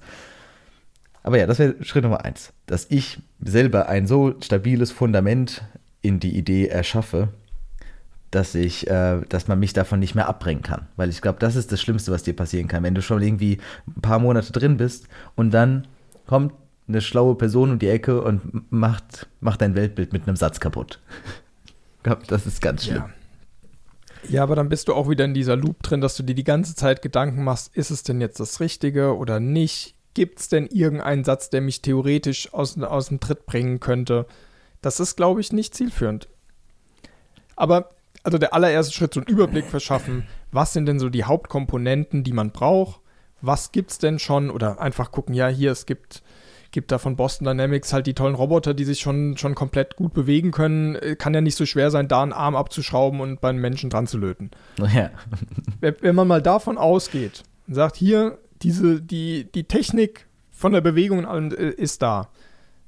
[1.24, 2.54] Aber ja, das wäre Schritt Nummer eins.
[2.66, 5.64] Dass ich selber ein so stabiles Fundament
[6.02, 7.30] in die Idee erschaffe,
[8.32, 10.88] dass ich, äh, dass man mich davon nicht mehr abbringen kann.
[10.96, 12.84] Weil ich glaube, das ist das Schlimmste, was dir passieren kann.
[12.84, 15.88] Wenn du schon irgendwie ein paar Monate drin bist und dann
[16.28, 16.54] kommt
[16.88, 21.00] eine schlaue Person um die Ecke und macht, macht dein Weltbild mit einem Satz kaputt.
[21.98, 22.98] Ich glaube, das ist ganz schlimm.
[22.98, 23.10] Ja.
[24.28, 26.44] Ja, aber dann bist du auch wieder in dieser Loop drin, dass du dir die
[26.44, 29.96] ganze Zeit Gedanken machst, ist es denn jetzt das Richtige oder nicht?
[30.13, 34.26] Gibt es denn irgendeinen Satz, der mich theoretisch aus, aus dem Tritt bringen könnte?
[34.82, 36.28] Das ist, glaube ich, nicht zielführend.
[37.56, 37.92] Aber,
[38.24, 42.34] also der allererste Schritt, so einen Überblick verschaffen, was sind denn so die Hauptkomponenten, die
[42.34, 43.02] man braucht?
[43.42, 44.50] Was gibt es denn schon?
[44.50, 46.24] Oder einfach gucken, ja, hier, es gibt,
[46.72, 50.14] gibt da von Boston Dynamics halt die tollen Roboter, die sich schon, schon komplett gut
[50.14, 50.96] bewegen können.
[50.96, 53.90] Äh, Kann ja nicht so schwer sein, da einen Arm abzuschrauben und bei einem Menschen
[53.90, 54.52] dran zu löten.
[54.94, 55.12] Ja.
[55.80, 61.20] Wenn man mal davon ausgeht und sagt, hier, diese, die, die Technik von der Bewegung
[61.20, 62.30] und allem äh, ist da,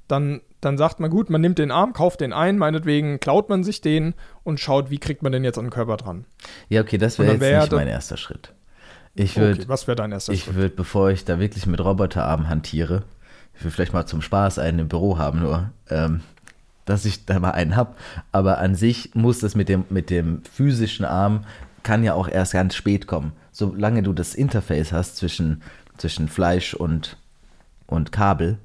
[0.08, 3.64] dann, dann sagt man, gut, man nimmt den Arm, kauft den ein, meinetwegen klaut man
[3.64, 6.24] sich den und schaut, wie kriegt man den jetzt an den Körper dran.
[6.70, 8.54] ja, okay, das wäre jetzt wär nicht mein erster Schritt.
[9.14, 10.54] Ich würde Okay, was wäre dein erster Ich Schritt?
[10.54, 13.02] würde, bevor ich da wirklich mit Roboterarmen hantiere,
[13.58, 16.20] ich will vielleicht mal zum Spaß einen im Büro haben, nur, ähm,
[16.86, 17.94] dass ich da mal einen habe.
[18.30, 21.44] Aber an sich muss das mit dem, mit dem physischen Arm,
[21.82, 23.32] kann ja auch erst ganz spät kommen.
[23.50, 25.62] Solange du das Interface hast zwischen,
[25.98, 27.18] zwischen Fleisch und,
[27.86, 28.58] und Kabel,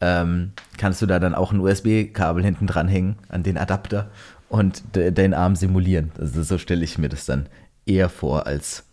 [0.00, 4.10] ähm, kannst du da dann auch ein USB-Kabel hinten dran hängen an den Adapter
[4.48, 6.12] und de, den Arm simulieren.
[6.18, 7.46] Also so stelle ich mir das dann
[7.86, 8.84] eher vor als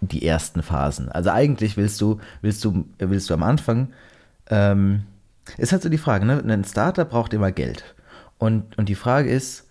[0.00, 1.08] die ersten Phasen.
[1.08, 3.88] Also eigentlich willst du, willst du, willst du am Anfang,
[4.50, 5.02] ähm,
[5.56, 6.42] ist halt so die Frage, ne?
[6.46, 7.94] Ein Startup braucht immer Geld.
[8.38, 9.67] Und, und die Frage ist,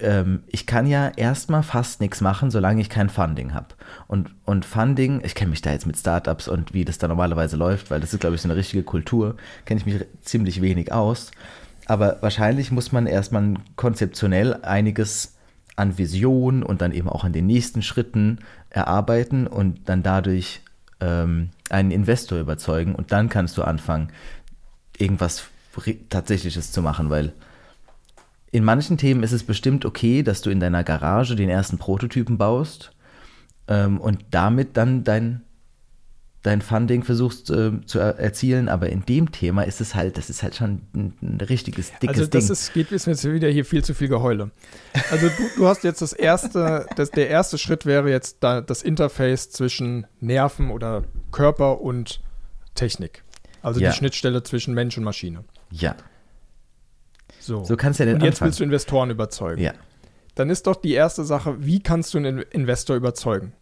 [0.00, 3.68] ähm, ich kann ja erstmal fast nichts machen, solange ich kein Funding habe.
[4.06, 7.56] Und, und Funding, ich kenne mich da jetzt mit Startups und wie das da normalerweise
[7.56, 10.92] läuft, weil das ist, glaube ich, so eine richtige Kultur, kenne ich mich ziemlich wenig
[10.92, 11.30] aus.
[11.86, 15.34] aber wahrscheinlich muss man erstmal konzeptionell einiges
[15.76, 18.38] an Vision und dann eben auch an den nächsten Schritten
[18.70, 20.62] erarbeiten und dann dadurch
[21.00, 24.08] ähm, einen Investor überzeugen und dann kannst du anfangen,
[24.96, 25.44] irgendwas
[26.08, 27.34] Tatsächliches zu machen, weil
[28.56, 32.38] in manchen Themen ist es bestimmt okay, dass du in deiner Garage den ersten Prototypen
[32.38, 32.90] baust
[33.68, 35.42] ähm, und damit dann dein,
[36.42, 40.42] dein Funding versuchst äh, zu erzielen, aber in dem Thema ist es halt, das ist
[40.42, 42.52] halt schon ein, ein richtiges dickes also das Ding.
[42.54, 44.50] Ist, geht ist jetzt wieder hier viel zu viel Geheule.
[45.10, 48.80] Also du, du hast jetzt das erste, das, der erste Schritt wäre jetzt da, das
[48.82, 52.22] Interface zwischen Nerven oder Körper und
[52.74, 53.22] Technik.
[53.60, 53.90] Also Ja.
[53.90, 55.44] die Schnittstelle zwischen Mensch und Maschine.
[55.70, 55.94] ja,
[57.46, 57.64] So.
[57.64, 58.48] so kannst du ja und nicht jetzt anfangen.
[58.48, 59.62] willst du Investoren überzeugen.
[59.62, 59.72] ja,
[60.34, 63.52] Dann ist doch die erste Sache, wie kannst du einen Investor überzeugen?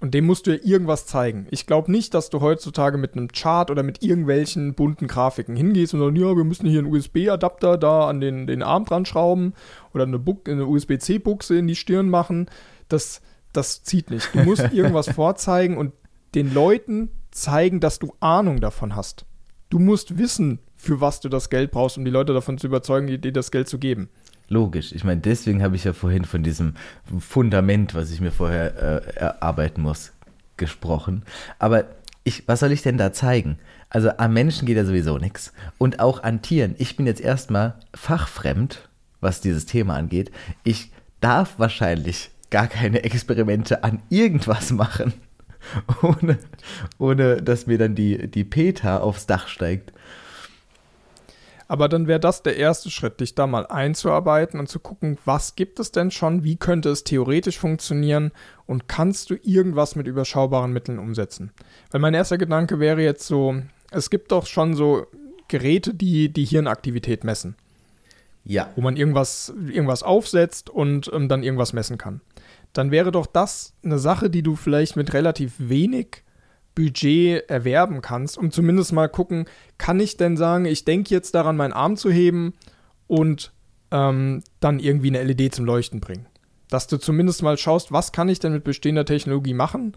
[0.00, 1.46] Und dem musst du ja irgendwas zeigen.
[1.50, 5.94] Ich glaube nicht, dass du heutzutage mit einem Chart oder mit irgendwelchen bunten Grafiken hingehst
[5.94, 9.54] und sagst, ja, wir müssen hier einen USB-Adapter da an den, den Arm dran schrauben
[9.94, 12.50] oder eine, eine USB-C-Buchse in die Stirn machen.
[12.88, 14.28] Das, das zieht nicht.
[14.34, 15.92] Du musst irgendwas vorzeigen und
[16.34, 19.24] den Leuten zeigen, dass du Ahnung davon hast.
[19.70, 23.20] Du musst wissen, für was du das Geld brauchst, um die Leute davon zu überzeugen,
[23.20, 24.08] dir das Geld zu geben.
[24.48, 24.92] logisch.
[24.92, 26.74] Ich meine, deswegen habe ich ja vorhin von diesem
[27.18, 30.12] Fundament, was ich mir vorher äh, erarbeiten muss,
[30.56, 31.22] gesprochen.
[31.58, 31.86] Aber
[32.24, 33.58] ich, was soll ich denn da zeigen?
[33.90, 35.52] Also am Menschen geht ja sowieso nichts.
[35.78, 36.74] Und auch an Tieren.
[36.78, 38.88] Ich bin jetzt erstmal fachfremd,
[39.20, 40.30] was dieses Thema angeht.
[40.64, 45.12] Ich darf wahrscheinlich gar keine Experimente an irgendwas machen,
[46.02, 46.38] ohne,
[46.98, 49.92] ohne dass mir dann die, die PETA aufs Dach steigt.
[51.66, 55.56] Aber dann wäre das der erste Schritt, dich da mal einzuarbeiten und zu gucken, was
[55.56, 58.32] gibt es denn schon, wie könnte es theoretisch funktionieren
[58.66, 61.52] und kannst du irgendwas mit überschaubaren Mitteln umsetzen.
[61.90, 63.56] Weil mein erster Gedanke wäre jetzt so,
[63.90, 65.06] es gibt doch schon so
[65.48, 67.54] Geräte, die die Hirnaktivität messen,
[68.44, 68.70] Ja.
[68.76, 72.20] wo man irgendwas, irgendwas aufsetzt und ähm, dann irgendwas messen kann.
[72.74, 76.23] Dann wäre doch das eine Sache, die du vielleicht mit relativ wenig
[76.74, 79.46] Budget erwerben kannst, um zumindest mal gucken,
[79.78, 82.54] kann ich denn sagen, ich denke jetzt daran, meinen Arm zu heben
[83.06, 83.52] und
[83.90, 86.26] ähm, dann irgendwie eine LED zum Leuchten bringen.
[86.70, 89.96] Dass du zumindest mal schaust, was kann ich denn mit bestehender Technologie machen,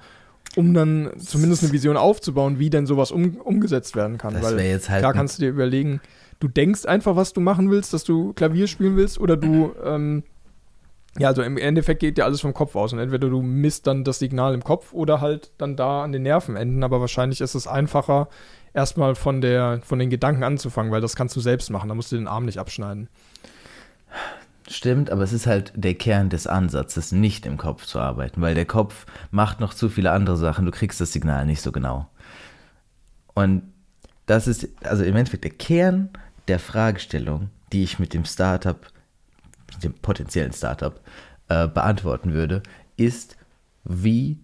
[0.55, 4.33] um dann zumindest eine Vision aufzubauen, wie denn sowas um, umgesetzt werden kann.
[4.35, 5.99] Das Weil jetzt halt klar ein- kannst du dir überlegen,
[6.39, 10.23] du denkst einfach, was du machen willst, dass du Klavier spielen willst, oder du, ähm,
[11.19, 12.93] ja, also im Endeffekt geht dir alles vom Kopf aus.
[12.93, 16.23] Und entweder du misst dann das Signal im Kopf oder halt dann da an den
[16.23, 16.84] Nervenenden.
[16.84, 18.30] Aber wahrscheinlich ist es einfacher,
[18.73, 19.41] erstmal von,
[19.84, 21.89] von den Gedanken anzufangen, weil das kannst du selbst machen.
[21.89, 23.10] Da musst du den Arm nicht abschneiden.
[24.69, 28.53] Stimmt, aber es ist halt der Kern des Ansatzes, nicht im Kopf zu arbeiten, weil
[28.53, 32.10] der Kopf macht noch zu viele andere Sachen, du kriegst das Signal nicht so genau.
[33.34, 33.63] Und
[34.25, 36.10] das ist, also im Endeffekt der Kern
[36.49, 38.77] der Fragestellung, die ich mit dem Startup,
[39.84, 40.99] dem potenziellen Startup,
[41.49, 42.63] äh, beantworten würde,
[42.97, 43.38] ist,
[43.84, 44.41] wie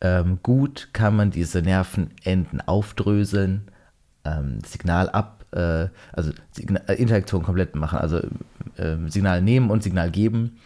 [0.00, 3.70] ähm, gut kann man diese Nervenenden aufdröseln,
[4.24, 8.20] ähm, Signal ab, äh, also Signa äh, Interaktion komplett machen, also
[8.76, 10.58] ähm, Signal nehmen und Signal geben,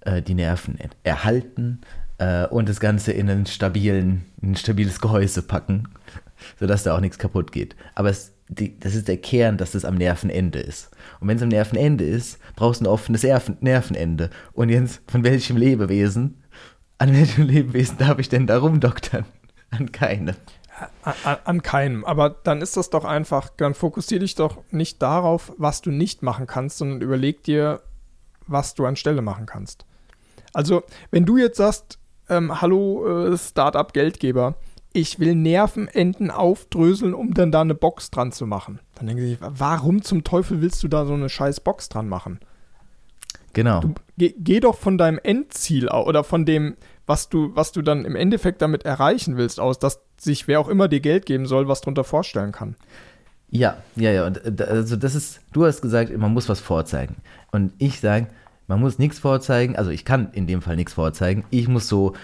[0.00, 1.80] äh, die Nerven er- erhalten
[2.18, 5.88] äh, und das Ganze in, einen stabilen, in ein stabiles Gehäuse packen,
[6.58, 7.76] sodass da auch nichts kaputt geht.
[7.94, 10.90] Aber es, die, das ist der Kern, dass es am Nervenende ist.
[11.20, 14.30] Und wenn es am Nervenende ist, brauchst du ein offenes Nerven Nervenende.
[14.52, 16.42] Und jetzt, von welchem Lebewesen,
[16.98, 19.24] an welchem Lebewesen darf ich denn da rumdoktern?
[19.70, 20.36] An keine.
[21.02, 22.04] An, an keinem.
[22.04, 26.22] Aber dann ist das doch einfach, dann fokussier dich doch nicht darauf, was du nicht
[26.22, 27.80] machen kannst, sondern überleg dir,
[28.46, 29.86] was du anstelle machen kannst.
[30.52, 34.56] Also, wenn du jetzt sagst, ähm, hallo äh, Startup-Geldgeber,
[34.92, 38.80] ich will Nervenenden aufdröseln, um dann da eine Box dran zu machen.
[38.94, 42.08] Dann denken sie sich, warum zum Teufel willst du da so eine scheiß Box dran
[42.08, 42.40] machen?
[43.52, 43.80] Genau.
[43.80, 46.76] Du, geh, geh doch von deinem Endziel oder von dem,
[47.06, 50.68] was du, was du dann im Endeffekt damit erreichen willst, aus, dass sich wer auch
[50.68, 52.76] immer dir Geld geben soll, was drunter vorstellen kann.
[53.50, 54.26] Ja, ja, ja.
[54.26, 57.16] Und äh, also das ist, du hast gesagt, man muss was vorzeigen.
[57.50, 58.28] Und ich sage,
[58.66, 59.76] man muss nichts vorzeigen.
[59.76, 61.44] Also ich kann in dem Fall nichts vorzeigen.
[61.50, 62.14] Ich muss so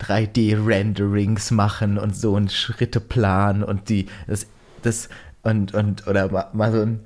[0.00, 4.46] 3D-Renderings machen und so einen Schritteplan und die, das,
[4.82, 5.08] das,
[5.42, 7.00] und, und, oder mal, mal so ein,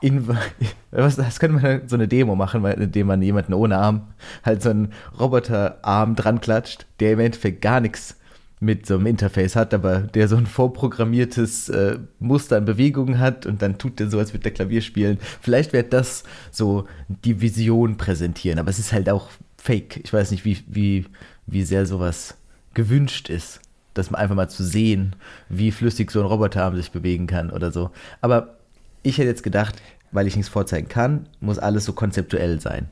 [0.00, 0.28] in,
[0.90, 4.08] was, das könnte man so eine Demo machen, indem man jemanden ohne Arm
[4.44, 8.16] halt so einen Roboterarm dran klatscht, der im Endeffekt gar nichts
[8.60, 13.46] mit so einem Interface hat, aber der so ein vorprogrammiertes äh, Muster an Bewegungen hat
[13.46, 15.18] und dann tut der so, als würde der Klavier spielen.
[15.40, 19.28] Vielleicht wird das so die Vision präsentieren, aber es ist halt auch
[19.58, 20.00] fake.
[20.04, 21.06] Ich weiß nicht, wie, wie,
[21.46, 22.36] wie sehr sowas
[22.74, 23.60] gewünscht ist,
[23.94, 25.16] dass man einfach mal zu sehen,
[25.48, 27.90] wie flüssig so ein Roboterarm sich bewegen kann oder so.
[28.20, 28.56] Aber
[29.02, 29.80] ich hätte jetzt gedacht,
[30.10, 32.88] weil ich nichts vorzeigen kann, muss alles so konzeptuell sein.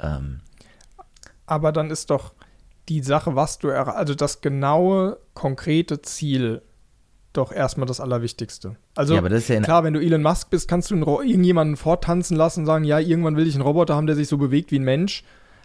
[0.00, 0.40] Ähm,
[1.46, 2.32] Aber dann ist doch
[2.88, 6.62] die Sache, was du, also das genaue, konkrete Ziel
[7.32, 8.76] doch erstmal das Allerwichtigste.
[8.94, 11.76] Also ja, aber das ist ja klar, wenn du Elon Musk bist, kannst du irgendjemanden
[11.76, 14.70] vortanzen lassen und sagen, ja, irgendwann will ich einen Roboter haben, der sich so bewegt
[14.70, 15.24] wie ein Mensch.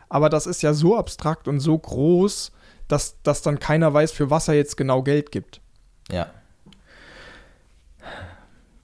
[0.10, 2.52] Aber das ist ja so abstrakt und so groß,
[2.88, 5.62] dass, dass dann keiner weiß, für was er jetzt genau Geld gibt.
[6.12, 6.28] Ja.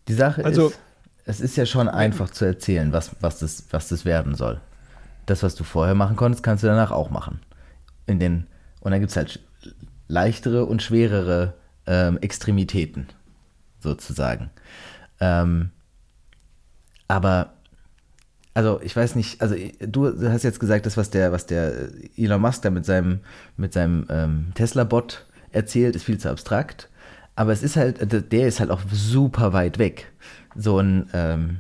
[0.08, 0.80] Die Sache Also- ist,
[1.26, 4.62] es ist ja schon einfach zu erzählen, was, was, das, was das werden soll.
[5.26, 7.40] Das, was du vorher machen konntest, kannst du danach auch machen.
[8.06, 8.46] In den,
[8.82, 9.40] und dann gibt es halt
[10.08, 11.56] leichtere und schwerere
[11.88, 13.08] ähm, Extremitäten,
[13.80, 14.52] sozusagen.
[15.20, 15.72] Ähm,
[17.08, 17.54] aber,
[18.56, 22.42] also ich weiß nicht, also du hast jetzt gesagt, das, was der, was der Elon
[22.42, 23.20] Musk da mit seinem,
[23.58, 26.90] mit seinem ähm, Tesla-Bot erzählt, ist viel zu abstrakt.
[27.36, 30.12] Aber es ist halt, der ist halt auch super weit weg.
[30.56, 31.58] So ein, ähm,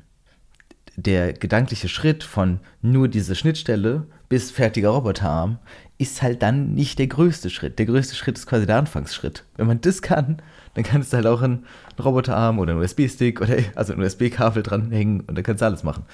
[0.95, 5.59] der gedankliche Schritt von nur diese Schnittstelle bis fertiger Roboterarm
[5.97, 7.77] ist halt dann nicht der größte Schritt.
[7.77, 9.43] Der größte Schritt ist quasi der Anfangsschritt.
[9.57, 10.41] Wenn man das kann,
[10.75, 11.65] dann kannst du halt auch einen
[12.01, 16.05] Roboterarm oder einen USB-Stick oder also ein USB-Kabel dranhängen und dann kannst du alles machen.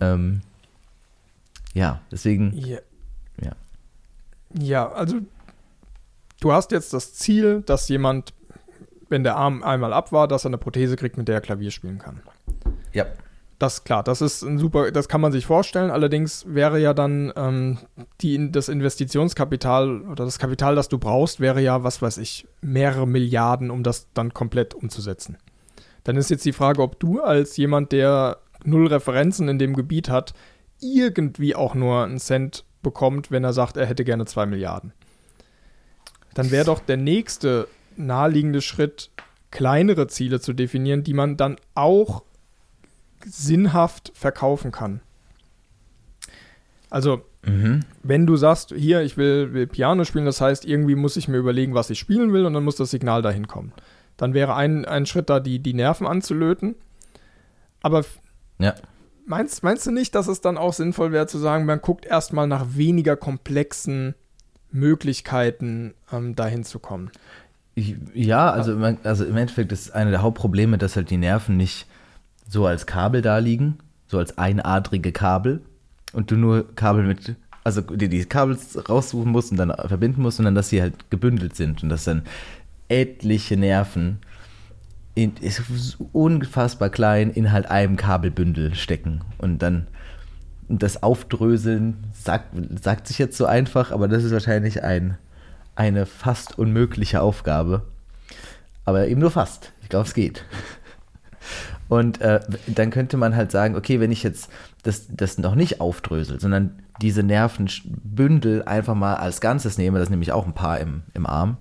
[0.00, 0.42] Ähm,
[1.72, 2.78] ja, deswegen, Ja.
[3.42, 3.52] ja.
[4.56, 5.16] Ja, also
[6.40, 8.32] du hast jetzt das Ziel, dass jemand,
[9.08, 11.70] wenn der Arm einmal ab war, dass er eine Prothese kriegt, mit der er Klavier
[11.72, 12.20] spielen kann.
[12.92, 13.06] Ja,
[13.58, 15.90] Das ist klar, das ist ein super, das kann man sich vorstellen.
[15.90, 17.78] Allerdings wäre ja dann ähm,
[18.20, 23.06] die, das Investitionskapital oder das Kapital, das du brauchst, wäre ja, was weiß ich, mehrere
[23.08, 25.36] Milliarden, um das dann komplett umzusetzen.
[26.04, 30.08] Dann ist jetzt die Frage, ob du als jemand, der null Referenzen in dem Gebiet
[30.08, 30.34] hat,
[30.80, 34.92] irgendwie auch nur einen Cent bekommt, wenn er sagt, er hätte gerne zwei Milliarden.
[36.34, 39.10] Dann wäre doch der nächste naheliegende Schritt,
[39.50, 42.24] kleinere Ziele zu definieren, die man dann auch
[43.24, 45.00] sinnhaft verkaufen kann.
[46.90, 47.80] Also, mhm.
[48.02, 51.38] wenn du sagst, hier, ich will, will Piano spielen, das heißt, irgendwie muss ich mir
[51.38, 53.72] überlegen, was ich spielen will und dann muss das Signal dahin kommen.
[54.16, 56.76] Dann wäre ein, ein Schritt da, die, die Nerven anzulöten.
[57.82, 58.04] Aber
[58.58, 58.74] ja.
[59.26, 62.46] meinst, meinst du nicht, dass es dann auch sinnvoll wäre zu sagen, man guckt erstmal
[62.46, 64.14] nach weniger komplexen
[64.70, 67.10] Möglichkeiten, ähm, dahin zu kommen?
[67.74, 71.86] Ich, ja, also, also im Endeffekt ist eine der Hauptprobleme, dass halt die Nerven nicht
[72.48, 75.60] so als Kabel da liegen, so als einadrige Kabel
[76.12, 78.56] und du nur Kabel mit, also dir die Kabel
[78.88, 82.22] raussuchen musst und dann verbinden musst, sondern dass sie halt gebündelt sind und dass dann
[82.88, 84.18] etliche Nerven
[85.14, 85.34] in,
[86.12, 89.86] unfassbar klein in halt einem Kabelbündel stecken und dann
[90.68, 95.18] das Aufdröseln sagt, sagt sich jetzt so einfach, aber das ist wahrscheinlich ein,
[95.76, 97.82] eine fast unmögliche Aufgabe.
[98.84, 99.72] Aber eben nur fast.
[99.82, 100.44] Ich glaube, es geht.
[101.88, 104.50] Und äh, dann könnte man halt sagen, okay, wenn ich jetzt
[104.82, 110.10] das, das noch nicht aufdrösel, sondern diese Nervenbündel einfach mal als Ganzes nehme, das ist
[110.10, 111.58] nämlich auch ein paar im, im Arm,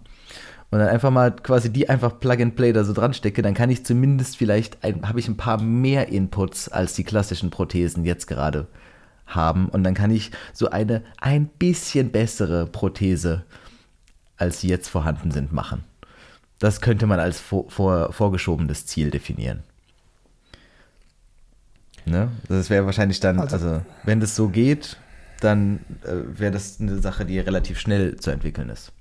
[0.73, 3.53] und dann einfach mal quasi die einfach Plug and Play da so dran stecke, dann
[3.53, 8.25] kann ich zumindest vielleicht, habe ich ein paar mehr Inputs als die klassischen Prothesen jetzt
[8.25, 8.65] gerade
[9.27, 9.69] haben.
[9.69, 13.43] Und dann kann ich so eine ein bisschen bessere Prothese,
[14.36, 15.83] als sie jetzt vorhanden sind, machen.
[16.57, 19.62] Das könnte man als vor, vor, vorgeschobenes Ziel definieren.
[22.05, 22.31] Ne?
[22.49, 24.97] Das wäre wahrscheinlich dann, also, Also- wenn das so geht,
[25.39, 28.91] dann äh, wäre das eine Sache, die relativ schnell zu entwickeln ist.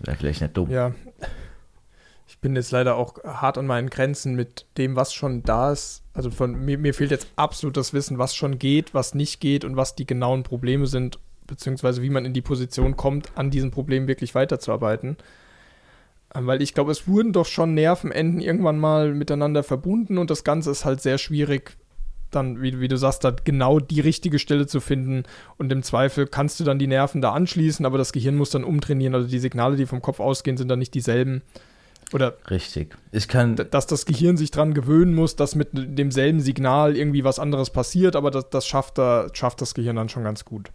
[0.00, 0.70] Wäre vielleicht nicht dumm.
[0.70, 0.92] Ja.
[2.26, 6.02] Ich bin jetzt leider auch hart an meinen Grenzen mit dem, was schon da ist.
[6.14, 9.64] Also von mir, mir fehlt jetzt absolut das Wissen, was schon geht, was nicht geht
[9.64, 13.70] und was die genauen Probleme sind, beziehungsweise wie man in die Position kommt, an diesen
[13.70, 15.16] Problemen wirklich weiterzuarbeiten.
[16.34, 20.44] Ähm, Weil ich glaube, es wurden doch schon Nervenenden irgendwann mal miteinander verbunden und das
[20.44, 21.76] Ganze ist halt sehr schwierig,
[22.30, 25.24] dann, wie, wie du sagst, da genau die richtige Stelle zu finden.
[25.58, 28.64] Und im Zweifel kannst du dann die Nerven da anschließen, aber das Gehirn muss dann
[28.64, 29.14] umtrainieren.
[29.14, 31.42] Also die Signale, die vom Kopf ausgehen, sind dann nicht dieselben.
[32.12, 32.96] Oder Richtig.
[33.12, 37.38] Ich kann, dass das Gehirn sich dran gewöhnen muss, dass mit demselben Signal irgendwie was
[37.38, 40.70] anderes passiert, aber das, das schafft, da, schafft das Gehirn dann schon ganz gut.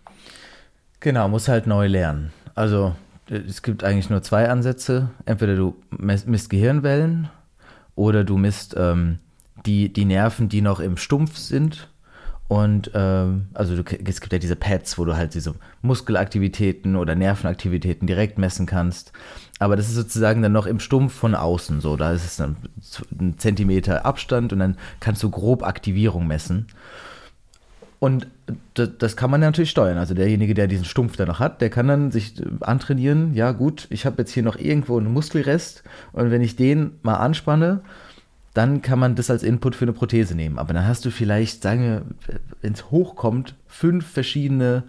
[1.01, 2.32] Genau, muss halt neu lernen.
[2.55, 2.95] Also
[3.29, 5.09] äh, es gibt eigentlich nur zwei Ansätze.
[5.25, 7.29] Entweder du misst Gehirnwellen
[7.95, 9.19] oder du misst ähm,
[9.66, 11.89] die, die Nerven, die noch im Stumpf sind.
[12.47, 17.16] Und ähm, also du, es gibt ja diese Pads, wo du halt diese Muskelaktivitäten oder
[17.16, 19.13] Nervenaktivitäten direkt messen kannst.
[19.57, 21.97] Aber das ist sozusagen dann noch im Stumpf von außen so.
[21.97, 22.57] Da ist es dann
[23.20, 26.68] ein Zentimeter Abstand und dann kannst du grob Aktivierung messen.
[27.99, 28.28] Und
[28.76, 29.97] das, das kann man natürlich steuern.
[29.97, 33.51] Also derjenige, der diesen Stumpf da noch hat, der kann dann sich äh, antrainieren, ja
[33.51, 37.82] gut, ich habe jetzt hier noch irgendwo einen Muskelrest und wenn ich den mal anspanne,
[38.55, 40.57] dann kann man das als Input für eine Prothese nehmen.
[40.57, 42.01] Aber dann hast du vielleicht, sagen wir,
[42.61, 44.83] wenn es hochkommt, fünf verschiedene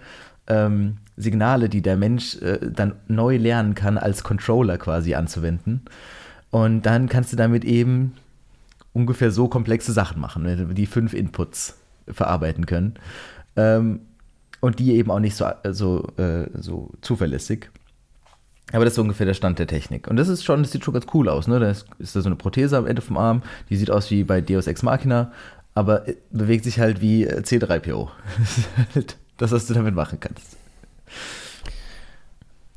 [0.46, 5.82] ähm, Signale, die der Mensch äh, dann neu lernen kann, als Controller quasi anzuwenden.
[6.50, 8.14] Und dann kannst du damit eben
[8.92, 12.94] ungefähr so komplexe Sachen machen, die fünf Inputs verarbeiten können.
[13.56, 14.00] Ähm,
[14.60, 17.68] und die eben auch nicht so, so, äh, so zuverlässig.
[18.72, 20.08] Aber das ist ungefähr der Stand der Technik.
[20.08, 21.46] Und das ist schon, das sieht schon ganz cool aus.
[21.46, 21.60] Ne?
[21.60, 24.24] Da ist, ist da so eine Prothese am Ende vom Arm, die sieht aus wie
[24.24, 25.32] bei Deus Ex Machina,
[25.74, 28.08] aber bewegt sich halt wie C3PO.
[29.36, 30.56] das, was du damit machen kannst.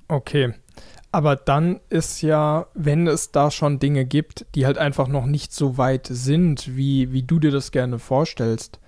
[0.07, 0.53] Okay.
[1.11, 5.53] Aber dann ist ja, wenn es da schon Dinge gibt, die halt einfach noch nicht
[5.53, 8.79] so weit sind, wie, wie du dir das gerne vorstellst,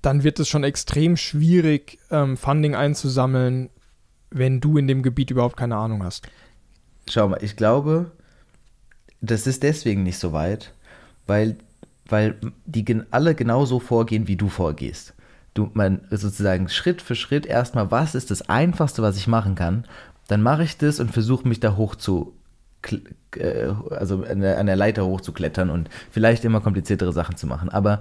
[0.00, 3.68] dann wird es schon extrem schwierig, ähm, Funding einzusammeln,
[4.30, 6.28] wenn du in dem Gebiet überhaupt keine Ahnung hast.
[7.08, 8.12] Schau mal, ich glaube,
[9.20, 10.72] das ist deswegen nicht so weit,
[11.26, 11.56] weil,
[12.08, 15.14] weil die alle genauso vorgehen, wie du vorgehst.
[15.54, 19.84] Du, man sozusagen Schritt für Schritt erstmal, was ist das Einfachste, was ich machen kann?
[20.28, 22.34] Dann mache ich das und versuche mich da hoch zu,
[23.36, 27.68] äh, also an der, an der Leiter hochzuklettern und vielleicht immer kompliziertere Sachen zu machen.
[27.68, 28.00] Aber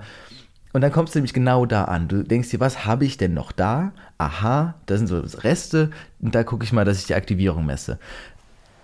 [0.74, 2.08] und dann kommst du nämlich genau da an.
[2.08, 3.92] Du denkst dir, was habe ich denn noch da?
[4.18, 5.90] Aha, da sind so Reste
[6.20, 8.00] und da gucke ich mal, dass ich die Aktivierung messe.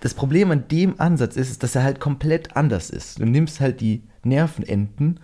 [0.00, 3.20] Das Problem an dem Ansatz ist, dass er halt komplett anders ist.
[3.20, 5.20] Du nimmst halt die Nervenenden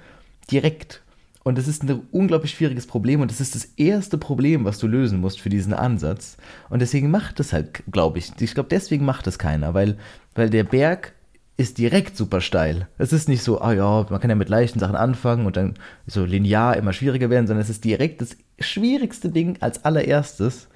[0.51, 1.03] direkt.
[1.45, 4.87] Und das ist ein unglaublich schwieriges Problem und das ist das erste Problem, was du
[4.87, 6.37] lösen musst für diesen Ansatz.
[6.71, 8.31] Und deswegen macht das halt, glaube ich.
[8.39, 9.99] Ich glaube, deswegen macht das keiner, weil,
[10.37, 11.15] weil der Berg
[11.63, 12.89] ist direkt super steil.
[12.99, 15.75] Es ist nicht so, ah ja, man kann ja mit leichten Sachen anfangen und dann
[16.07, 20.69] so linear immer schwieriger werden, sondern es ist direkt das schwierigste Ding als allererstes,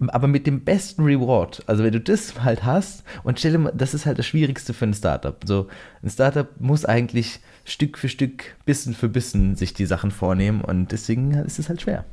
[0.00, 1.62] aber mit dem besten Reward.
[1.66, 4.72] Also wenn du das halt hast und stell dir mal, das ist halt das Schwierigste
[4.72, 5.36] für ein Startup.
[5.44, 5.68] So
[6.02, 10.92] ein Startup muss eigentlich Stück für Stück, Bissen für Bissen sich die Sachen vornehmen und
[10.92, 12.04] deswegen ist es halt schwer.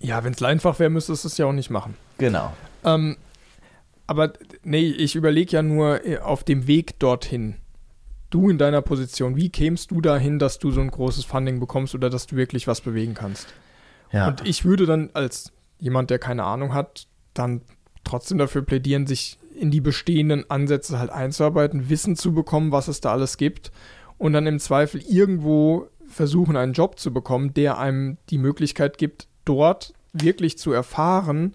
[0.00, 1.94] Ja, wenn es einfach wäre, müsstest du es ja auch nicht machen.
[2.18, 2.52] Genau.
[2.84, 3.16] Ähm,
[4.06, 4.32] aber
[4.62, 7.56] nee, ich überlege ja nur äh, auf dem Weg dorthin.
[8.30, 11.94] Du in deiner Position, wie kämst du dahin, dass du so ein großes Funding bekommst
[11.94, 13.48] oder dass du wirklich was bewegen kannst?
[14.12, 14.28] Ja.
[14.28, 17.62] Und ich würde dann als jemand, der keine Ahnung hat, dann
[18.02, 23.00] trotzdem dafür plädieren, sich in die bestehenden Ansätze halt einzuarbeiten, Wissen zu bekommen, was es
[23.00, 23.70] da alles gibt
[24.18, 29.28] und dann im Zweifel irgendwo versuchen, einen Job zu bekommen, der einem die Möglichkeit gibt,
[29.44, 31.54] dort wirklich zu erfahren,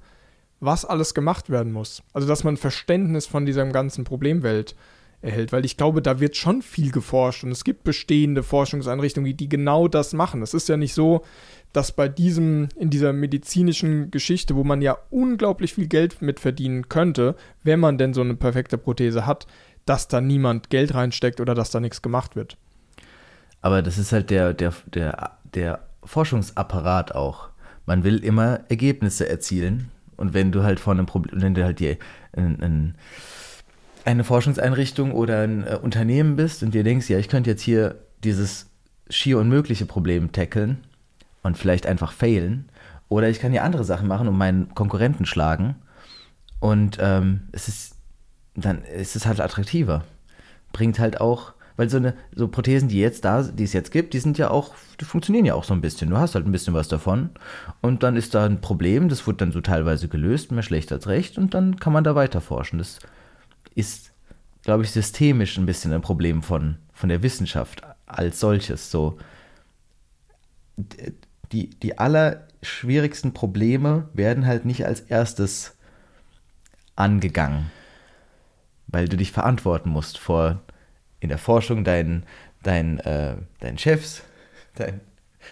[0.60, 2.04] was alles gemacht werden muss.
[2.14, 4.76] Also, dass man Verständnis von dieser ganzen Problemwelt
[5.22, 9.50] erhält, weil ich glaube, da wird schon viel geforscht und es gibt bestehende Forschungseinrichtungen, die,
[9.50, 10.42] genau das machen.
[10.42, 11.26] Es ist ja nicht so,
[11.74, 16.88] dass bei diesem, in dieser medizinischen Geschichte, wo man ja unglaublich viel Geld mit verdienen
[16.88, 19.46] könnte, wenn man denn so eine perfekte Prothese hat,
[19.86, 22.58] dass da niemand Geld reinsteckt oder dass da nichts gemacht wird.
[23.62, 27.50] Aber das ist halt der, der, der, der Forschungsapparat auch.
[27.86, 31.82] Man will immer Ergebnisse erzielen und wenn du halt vor einem Problem, wenn du halt
[32.34, 32.96] ein,
[34.06, 37.96] eine Forschungseinrichtung oder ein äh, Unternehmen bist und dir denkst, ja, ich könnte jetzt hier
[38.24, 38.68] dieses
[39.10, 40.80] schier unmögliche Problem tackeln
[41.42, 42.70] und vielleicht einfach failen,
[43.08, 45.76] oder ich kann hier andere Sachen machen und meinen Konkurrenten schlagen
[46.60, 47.96] und ähm, es ist
[48.56, 50.04] dann ist es halt attraktiver.
[50.74, 54.14] Bringt halt auch weil so eine, so Prothesen, die jetzt da, die es jetzt gibt,
[54.14, 56.10] die sind ja auch, die funktionieren ja auch so ein bisschen.
[56.10, 57.30] Du hast halt ein bisschen was davon.
[57.80, 61.08] Und dann ist da ein Problem, das wird dann so teilweise gelöst, mehr schlecht als
[61.08, 62.80] recht, und dann kann man da weiter forschen.
[62.80, 63.00] Das
[63.76, 64.12] ist,
[64.64, 68.92] glaube ich, systemisch ein bisschen ein Problem von, von der Wissenschaft als solches.
[68.92, 69.18] So,
[71.54, 75.78] die, die allerschwierigsten Probleme werden halt nicht als erstes
[76.98, 77.72] angegangen,
[78.88, 80.60] weil du dich verantworten musst vor
[81.20, 82.24] in der Forschung deinen,
[82.64, 84.24] deinen, äh, deinen Chefs,
[84.76, 85.02] deinen,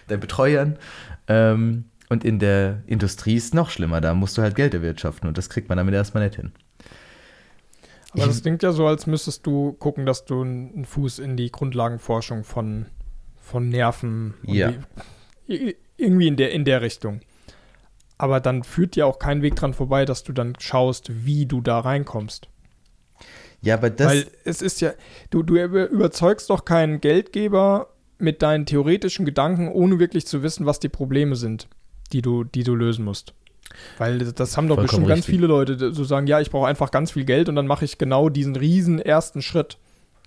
[0.08, 0.78] deinen Betreuern.
[1.26, 4.00] Ähm, und in der Industrie ist es noch schlimmer.
[4.00, 6.52] Da musst du halt Geld erwirtschaften und das kriegt man damit erstmal nicht hin.
[8.14, 11.52] Aber das klingt ja so, als müsstest du gucken, dass du einen Fuß in die
[11.52, 12.86] Grundlagenforschung von,
[13.36, 14.72] von Nerven ja.
[15.46, 17.20] Die, irgendwie in der, in der Richtung.
[18.16, 21.60] Aber dann führt dir auch kein Weg dran vorbei, dass du dann schaust, wie du
[21.60, 22.48] da reinkommst.
[23.60, 24.08] Ja, aber das.
[24.08, 24.92] Weil es ist ja,
[25.30, 27.88] du, du überzeugst doch keinen Geldgeber
[28.18, 31.68] mit deinen theoretischen Gedanken, ohne wirklich zu wissen, was die Probleme sind,
[32.12, 33.34] die du, die du lösen musst.
[33.98, 36.90] Weil das haben doch Vollkommen bestimmt ganz viele Leute, so sagen, ja, ich brauche einfach
[36.90, 39.78] ganz viel Geld und dann mache ich genau diesen riesen ersten Schritt.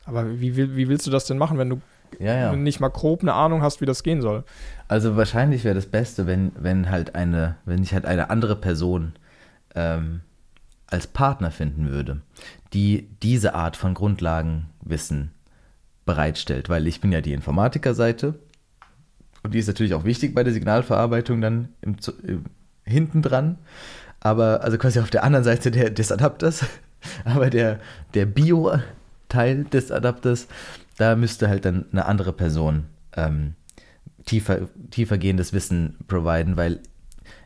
[0.05, 1.82] Aber wie, wie willst du das denn machen, wenn du
[2.19, 2.55] ja, ja.
[2.55, 4.43] nicht mal grob eine Ahnung hast, wie das gehen soll?
[4.88, 9.13] Also wahrscheinlich wäre das Beste, wenn, wenn halt eine, wenn ich halt eine andere Person
[9.75, 10.21] ähm,
[10.88, 12.21] als Partner finden würde,
[12.74, 15.32] die diese Art von Grundlagenwissen
[16.05, 18.36] bereitstellt, weil ich bin ja die Informatikerseite.
[19.43, 22.45] Und die ist natürlich auch wichtig bei der Signalverarbeitung dann im, im,
[22.84, 23.57] hinten dran,
[24.19, 26.65] aber also quasi auf der anderen Seite der, des Adapters,
[27.26, 27.80] aber der,
[28.13, 30.47] der Bio-Teil des Adapters,
[30.97, 33.55] da müsste halt dann eine andere Person ähm,
[34.26, 36.80] tiefer, tiefergehendes Wissen providen, weil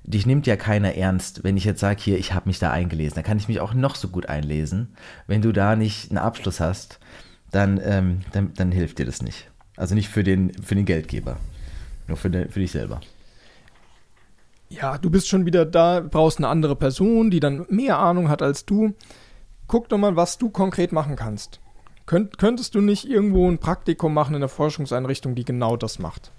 [0.04, 3.16] dich nimmt ja keiner ernst, wenn ich jetzt sage, hier, ich habe mich da eingelesen.
[3.16, 4.96] Da kann ich mich auch noch so gut einlesen.
[5.28, 7.00] Wenn du da nicht einen Abschluss hast,
[7.52, 9.50] dann, ähm, dann, dann hilft dir das nicht.
[9.78, 11.38] Also nicht für den, für den Geldgeber,
[12.08, 13.02] nur für, den, für dich selber.
[14.70, 18.42] Ja, du bist schon wieder da, brauchst eine andere Person, die dann mehr Ahnung hat
[18.42, 18.94] als du.
[19.68, 21.60] Guck doch mal, was du konkret machen kannst.
[22.06, 26.32] Könnt, könntest du nicht irgendwo ein Praktikum machen in der Forschungseinrichtung, die genau das macht?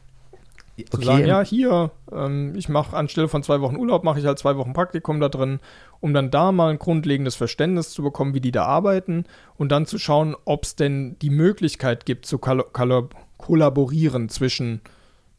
[0.77, 1.07] Zu okay.
[1.07, 4.57] sagen, ja, hier, ähm, ich mache anstelle von zwei Wochen Urlaub, mache ich halt zwei
[4.57, 5.59] Wochen Praktikum da drin,
[6.01, 9.25] um dann da mal ein grundlegendes Verständnis zu bekommen, wie die da arbeiten
[9.57, 14.83] und dann zu schauen, ob es denn die Möglichkeit gibt, zu kollaborieren zwischen,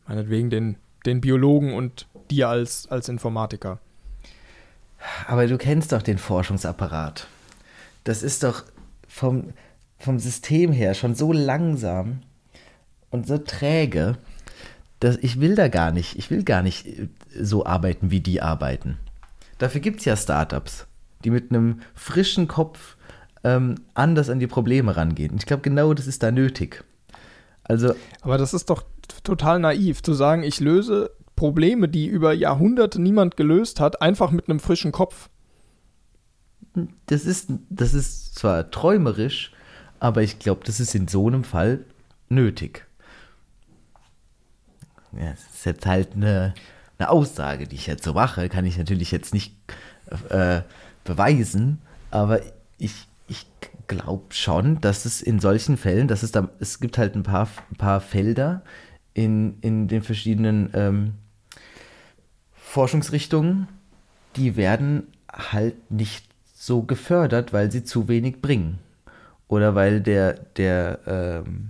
[0.07, 3.77] meinetwegen, den, den Biologen und dir als, als Informatiker.
[5.27, 7.27] Aber du kennst doch den Forschungsapparat.
[8.05, 8.63] Das ist doch
[9.07, 9.53] vom,
[9.99, 12.21] vom System her schon so langsam
[13.11, 14.17] und so träge
[14.99, 17.07] das, ich will da gar nicht, ich will gar nicht äh,
[17.39, 18.97] so arbeiten, wie die arbeiten.
[19.57, 20.87] Dafür gibt es ja Startups,
[21.23, 22.97] die mit einem frischen Kopf
[23.43, 25.31] ähm, anders an die Probleme rangehen.
[25.31, 26.83] Und ich glaube, genau das ist da nötig.
[27.63, 28.83] Also, Aber das ist doch
[29.23, 34.49] total naiv, zu sagen, ich löse Probleme, die über Jahrhunderte niemand gelöst hat, einfach mit
[34.49, 35.29] einem frischen Kopf.
[37.07, 39.51] Das ist, das ist zwar träumerisch,
[39.99, 41.83] aber ich glaube, das ist in so einem Fall
[42.29, 42.86] nötig
[45.19, 46.53] ja, das ist jetzt halt eine,
[46.97, 49.55] eine Aussage, die ich jetzt so mache, kann ich natürlich jetzt nicht
[50.29, 50.61] äh,
[51.03, 52.41] beweisen, aber
[52.77, 53.45] ich, ich
[53.87, 57.47] glaube schon, dass es in solchen Fällen, dass es da, es gibt halt ein paar,
[57.71, 58.61] ein paar Felder
[59.13, 61.13] in, in den verschiedenen ähm,
[62.53, 63.67] Forschungsrichtungen,
[64.35, 68.79] die werden halt nicht so gefördert, weil sie zu wenig bringen.
[69.47, 71.69] Oder weil der, der, ähm,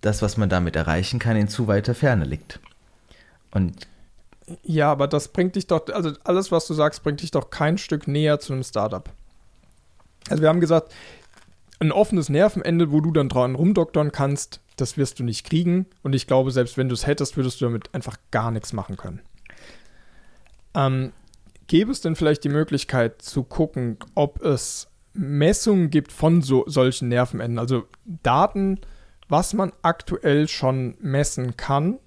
[0.00, 2.60] das, was man damit erreichen kann, in zu weiter Ferne liegt.
[3.52, 3.86] Und
[4.62, 7.78] ja, aber das bringt dich doch, also alles, was du sagst, bringt dich doch kein
[7.78, 9.08] Stück näher zu einem Startup.
[10.28, 10.92] Also wir haben gesagt,
[11.78, 15.86] ein offenes Nervenende, wo du dann dran rumdoktern kannst, das wirst du nicht kriegen.
[16.02, 18.96] Und ich glaube, selbst wenn du es hättest, würdest du damit einfach gar nichts machen
[18.96, 19.20] können.
[20.74, 21.12] Ähm,
[21.66, 27.08] gäbe es denn vielleicht die Möglichkeit zu gucken, ob es Messungen gibt von so, solchen
[27.08, 28.80] Nervenenden, also Daten,
[29.28, 31.98] was man aktuell schon messen kann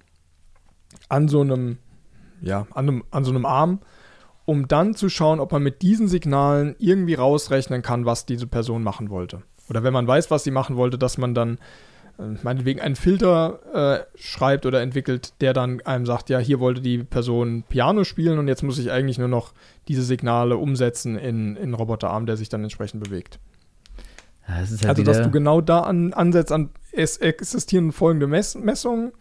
[1.08, 1.78] an so einem,
[2.40, 3.80] ja, an, einem, an so einem Arm,
[4.44, 8.82] um dann zu schauen, ob man mit diesen Signalen irgendwie rausrechnen kann, was diese Person
[8.82, 9.42] machen wollte.
[9.68, 11.58] Oder wenn man weiß, was sie machen wollte, dass man dann
[12.18, 16.80] äh, meinetwegen einen Filter äh, schreibt oder entwickelt, der dann einem sagt, ja, hier wollte
[16.80, 19.52] die Person Piano spielen und jetzt muss ich eigentlich nur noch
[19.88, 23.38] diese Signale umsetzen in, in einen Roboterarm, der sich dann entsprechend bewegt.
[24.46, 29.12] Das halt also, dass du genau da an, ansetzt, an, es existieren folgende Mess Messungen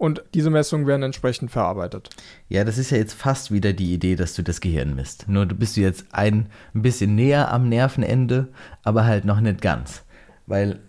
[0.00, 2.08] und diese Messungen werden entsprechend verarbeitet.
[2.48, 5.28] Ja, das ist ja jetzt fast wieder die Idee, dass du das Gehirn misst.
[5.28, 8.48] Nur du bist jetzt ein, ein bisschen näher am Nervenende,
[8.82, 10.02] aber halt noch nicht ganz.
[10.46, 10.80] Weil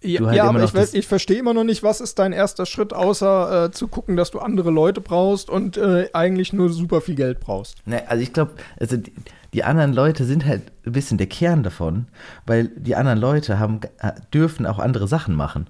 [0.00, 2.94] ja, halt ja aber ich, ich verstehe immer noch nicht, was ist dein erster Schritt,
[2.94, 7.16] außer äh, zu gucken, dass du andere Leute brauchst und äh, eigentlich nur super viel
[7.16, 7.86] Geld brauchst.
[7.86, 9.12] Ne, also ich glaube, also die,
[9.52, 12.06] die, anderen Leute sind halt ein bisschen der Kern davon,
[12.46, 15.68] weil die anderen Leute haben, äh, dürfen auch andere Sachen machen.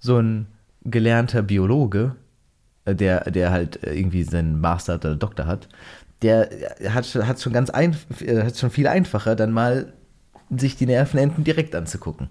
[0.00, 0.46] So ein
[0.84, 2.14] gelernter Biologe
[2.94, 5.68] der, der halt äh, irgendwie seinen Master oder Doktor hat,
[6.22, 6.48] der
[6.88, 9.92] hat, hat schon ganz ein, äh, hat schon viel einfacher, dann mal
[10.56, 12.28] sich die Nervenenden direkt anzugucken.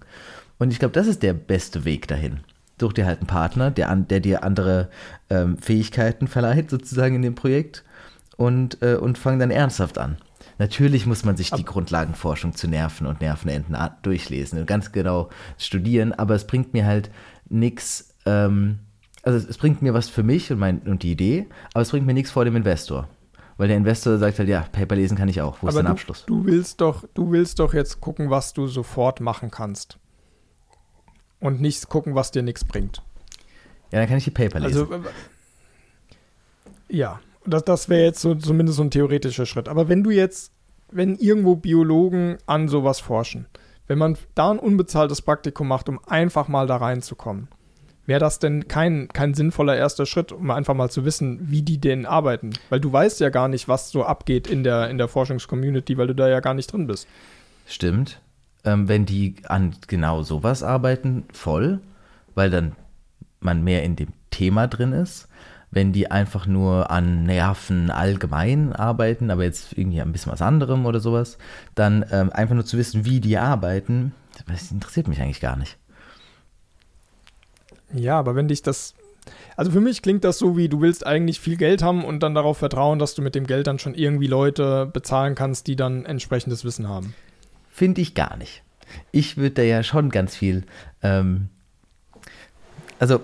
[0.59, 2.39] Und ich glaube, das ist der beste Weg dahin.
[2.79, 4.89] Such dir halt einen Partner, der, an, der dir andere
[5.29, 7.83] ähm, Fähigkeiten verleiht, sozusagen in dem Projekt,
[8.37, 10.17] und, äh, und fang dann ernsthaft an.
[10.59, 16.13] Natürlich muss man sich die Grundlagenforschung zu Nerven und Nervenenden durchlesen und ganz genau studieren,
[16.13, 17.11] aber es bringt mir halt
[17.49, 18.79] nichts, ähm,
[19.23, 22.05] also es bringt mir was für mich und, mein, und die Idee, aber es bringt
[22.05, 23.07] mir nichts vor dem Investor.
[23.57, 25.57] Weil der Investor sagt halt, ja, Paper lesen kann ich auch.
[25.61, 26.25] Wo aber ist dein Abschluss?
[26.25, 29.97] Du willst, doch, du willst doch jetzt gucken, was du sofort machen kannst.
[31.39, 33.01] Und nicht gucken, was dir nichts bringt.
[33.91, 34.91] Ja, dann kann ich die Paper lesen.
[34.91, 35.05] Also,
[36.89, 39.69] ja, das, das wäre jetzt so, zumindest so ein theoretischer Schritt.
[39.69, 40.51] Aber wenn du jetzt,
[40.91, 43.47] wenn irgendwo Biologen an sowas forschen,
[43.87, 47.47] wenn man da ein unbezahltes Praktikum macht, um einfach mal da reinzukommen,
[48.07, 51.77] wäre das denn kein, kein sinnvoller erster Schritt, um einfach mal zu wissen, wie die
[51.77, 52.53] denn arbeiten?
[52.69, 56.07] Weil du weißt ja gar nicht, was so abgeht in der, in der Forschungscommunity, weil
[56.07, 57.07] du da ja gar nicht drin bist.
[57.67, 58.19] Stimmt.
[58.63, 61.79] Ähm, wenn die an genau sowas arbeiten, voll.
[62.33, 62.75] weil dann
[63.39, 65.27] man mehr in dem Thema drin ist.
[65.69, 70.85] Wenn die einfach nur an Nerven allgemein arbeiten, aber jetzt irgendwie ein bisschen was anderem
[70.85, 71.37] oder sowas,
[71.75, 74.13] dann ähm, einfach nur zu wissen, wie die arbeiten,
[74.47, 75.77] das interessiert mich eigentlich gar nicht.
[77.93, 78.93] Ja, aber wenn dich das.
[79.55, 82.33] Also für mich klingt das so wie, du willst eigentlich viel Geld haben und dann
[82.33, 86.05] darauf vertrauen, dass du mit dem Geld dann schon irgendwie Leute bezahlen kannst, die dann
[86.05, 87.13] entsprechendes Wissen haben.
[87.69, 88.63] Finde ich gar nicht.
[89.11, 90.63] Ich würde da ja schon ganz viel.
[91.01, 91.49] Ähm,
[92.99, 93.19] also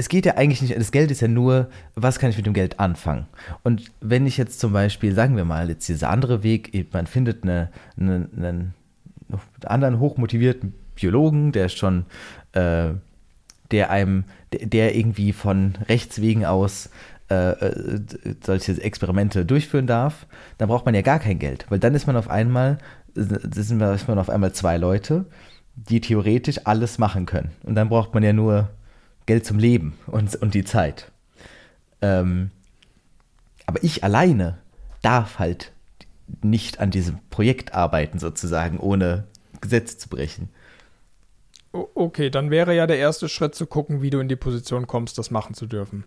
[0.00, 2.54] es geht ja eigentlich nicht, das Geld ist ja nur, was kann ich mit dem
[2.54, 3.26] Geld anfangen?
[3.62, 7.42] Und wenn ich jetzt zum Beispiel, sagen wir mal, jetzt dieser andere Weg, man findet
[7.42, 8.74] eine, eine, einen
[9.66, 12.06] anderen hochmotivierten Biologen, der schon,
[12.52, 12.92] äh,
[13.70, 16.90] der einem, der irgendwie von Rechts wegen aus
[17.30, 18.00] äh, äh,
[18.44, 20.26] solche Experimente durchführen darf,
[20.58, 22.78] dann braucht man ja gar kein Geld, weil dann ist man auf einmal,
[23.14, 25.26] ist man auf einmal zwei Leute,
[25.76, 27.52] die theoretisch alles machen können.
[27.62, 28.70] Und dann braucht man ja nur
[29.26, 31.12] Geld zum Leben und, und die Zeit.
[32.02, 32.50] Ähm,
[33.66, 34.58] aber ich alleine
[35.02, 35.72] darf halt
[36.42, 39.28] nicht an diesem Projekt arbeiten, sozusagen, ohne
[39.60, 40.48] Gesetze zu brechen.
[41.72, 45.18] Okay, dann wäre ja der erste Schritt zu gucken, wie du in die Position kommst,
[45.18, 46.04] das machen zu dürfen.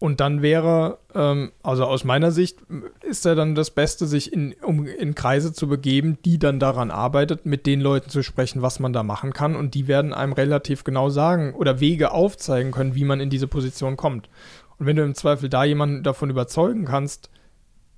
[0.00, 2.58] Und dann wäre, ähm, also aus meiner Sicht,
[3.02, 6.90] ist ja dann das Beste, sich in, um in Kreise zu begeben, die dann daran
[6.90, 9.54] arbeitet, mit den Leuten zu sprechen, was man da machen kann.
[9.54, 13.46] Und die werden einem relativ genau sagen oder Wege aufzeigen können, wie man in diese
[13.46, 14.30] Position kommt.
[14.78, 17.28] Und wenn du im Zweifel da jemanden davon überzeugen kannst,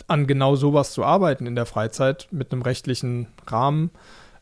[0.08, 3.90] an genau sowas zu arbeiten in der Freizeit mit einem rechtlichen Rahmen,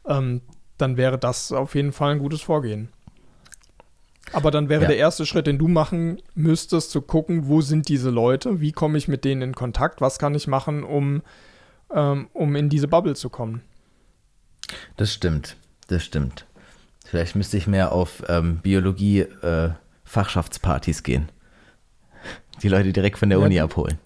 [0.06, 0.40] ähm,
[0.80, 2.88] dann wäre das auf jeden Fall ein gutes Vorgehen.
[4.32, 4.88] Aber dann wäre ja.
[4.88, 8.98] der erste Schritt, den du machen müsstest, zu gucken, wo sind diese Leute, wie komme
[8.98, 11.22] ich mit denen in Kontakt, was kann ich machen, um,
[11.92, 13.62] ähm, um in diese Bubble zu kommen.
[14.96, 15.56] Das stimmt,
[15.88, 16.46] das stimmt.
[17.04, 21.28] Vielleicht müsste ich mehr auf ähm, Biologie-Fachschaftspartys äh, gehen.
[22.62, 23.98] Die Leute direkt von der ja, Uni abholen.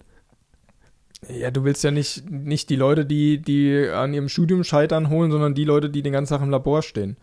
[1.29, 5.31] Ja, du willst ja nicht, nicht die Leute, die, die an ihrem Studium scheitern, holen,
[5.31, 7.17] sondern die Leute, die den ganzen Tag im Labor stehen.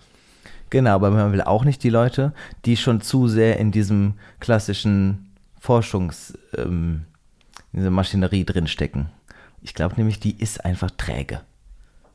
[0.71, 2.33] Genau, aber man will auch nicht die Leute,
[2.65, 5.31] die schon zu sehr in diesem klassischen
[5.61, 7.03] Forschungs, ähm,
[7.73, 9.11] in dieser Maschinerie drinstecken.
[9.61, 11.43] Ich glaube nämlich, die ist einfach träge.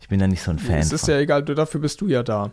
[0.02, 0.80] Ich bin da nicht so ein Fan.
[0.80, 1.14] Es ist von.
[1.14, 2.52] ja egal, dafür bist du ja da.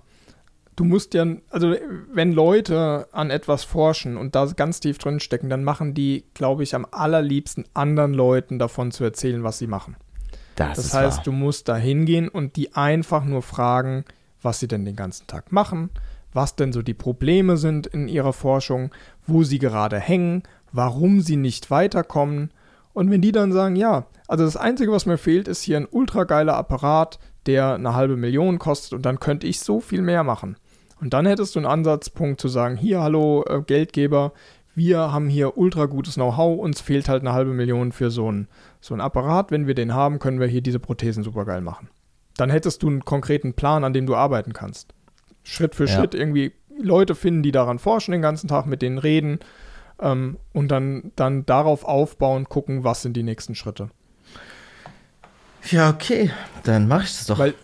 [0.76, 1.74] Du musst ja, also
[2.12, 6.64] wenn Leute an etwas forschen und da ganz tief drin stecken, dann machen die, glaube
[6.64, 9.96] ich, am allerliebsten anderen Leuten davon zu erzählen, was sie machen.
[10.56, 11.24] Das, das heißt, wahr.
[11.24, 14.04] du musst da hingehen und die einfach nur fragen,
[14.42, 15.90] was sie denn den ganzen Tag machen,
[16.32, 18.90] was denn so die Probleme sind in ihrer Forschung,
[19.26, 22.50] wo sie gerade hängen, warum sie nicht weiterkommen.
[22.92, 25.88] Und wenn die dann sagen, ja, also das Einzige, was mir fehlt, ist hier ein
[25.90, 30.24] ultra geiler Apparat, der eine halbe Million kostet und dann könnte ich so viel mehr
[30.24, 30.56] machen.
[31.05, 34.32] Und dann hättest du einen Ansatzpunkt zu sagen, hier, hallo äh, Geldgeber,
[34.74, 38.48] wir haben hier ultra gutes Know-how, uns fehlt halt eine halbe Million für so ein,
[38.80, 39.52] so ein Apparat.
[39.52, 41.88] Wenn wir den haben, können wir hier diese Prothesen super geil machen
[42.36, 44.94] dann hättest du einen konkreten Plan, an dem du arbeiten kannst.
[45.42, 45.94] Schritt für ja.
[45.94, 49.38] Schritt irgendwie Leute finden, die daran forschen den ganzen Tag, mit denen reden
[50.00, 53.90] ähm, und dann, dann darauf aufbauen, gucken, was sind die nächsten Schritte.
[55.70, 56.30] Ja, okay,
[56.64, 57.38] dann mache ich das doch.
[57.38, 57.55] Weil,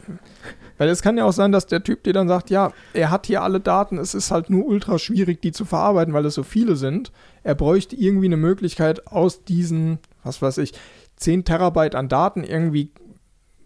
[0.80, 3.26] weil es kann ja auch sein, dass der Typ dir dann sagt, ja, er hat
[3.26, 6.42] hier alle Daten, es ist halt nur ultra schwierig, die zu verarbeiten, weil es so
[6.42, 7.12] viele sind.
[7.42, 10.72] Er bräuchte irgendwie eine Möglichkeit, aus diesen, was weiß ich,
[11.16, 12.92] 10 Terabyte an Daten irgendwie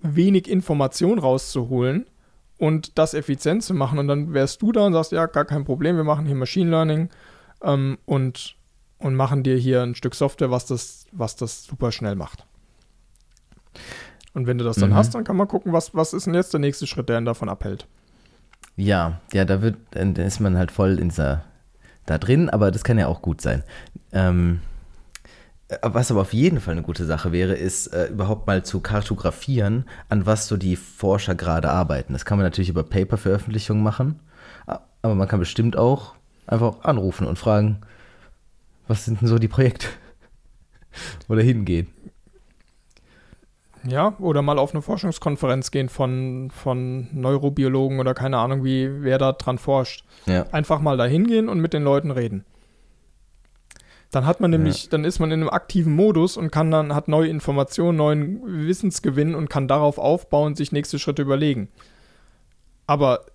[0.03, 2.07] wenig Information rauszuholen
[2.59, 4.01] und das effizient zu machen.
[4.01, 6.69] Und dann wärst du da und sagst, ja, gar kein Problem, wir machen hier Machine
[6.69, 7.11] Learning
[7.63, 8.57] ähm, und,
[8.99, 12.45] und machen dir hier ein Stück Software, was das, was das super schnell macht.
[14.35, 14.95] Und wenn du das dann mhm.
[14.97, 17.25] hast, dann kann man gucken, was, was ist denn jetzt der nächste Schritt, der ihn
[17.25, 17.87] davon abhält.
[18.77, 21.45] Ja, ja, da wird, da ist man halt voll in dieser,
[22.07, 23.63] da drin, aber das kann ja auch gut sein.
[24.13, 24.61] Ähm,
[25.83, 29.85] was aber auf jeden Fall eine gute Sache wäre, ist äh, überhaupt mal zu kartografieren,
[30.09, 32.13] an was so die Forscher gerade arbeiten.
[32.13, 34.21] Das kann man natürlich über Paper-Veröffentlichungen machen,
[34.67, 36.15] aber man kann bestimmt auch
[36.47, 37.81] einfach anrufen und fragen,
[38.89, 39.87] was sind denn so die Projekte?
[41.29, 41.87] oder hingehen.
[43.87, 49.19] Ja, oder mal auf eine Forschungskonferenz gehen von, von Neurobiologen oder keine Ahnung, wie wer
[49.19, 50.05] da dran forscht.
[50.27, 50.47] Ja.
[50.53, 52.45] Einfach mal da hingehen und mit den Leuten reden.
[54.11, 54.91] Dann hat man nämlich, ja.
[54.91, 59.35] dann ist man in einem aktiven Modus und kann dann, hat neue Informationen, neuen Wissensgewinn
[59.35, 61.69] und kann darauf aufbauen, sich nächste Schritte überlegen.
[62.87, 63.27] Aber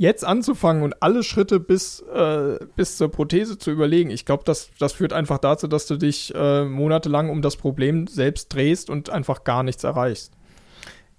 [0.00, 4.70] jetzt anzufangen und alle Schritte bis, äh, bis zur Prothese zu überlegen, ich glaube, das,
[4.78, 9.10] das führt einfach dazu, dass du dich äh, monatelang um das Problem selbst drehst und
[9.10, 10.32] einfach gar nichts erreichst.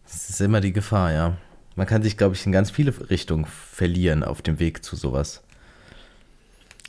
[0.04, 1.38] Das ist immer die Gefahr, ja.
[1.76, 5.44] Man kann sich, glaube ich, in ganz viele Richtungen verlieren auf dem Weg zu sowas.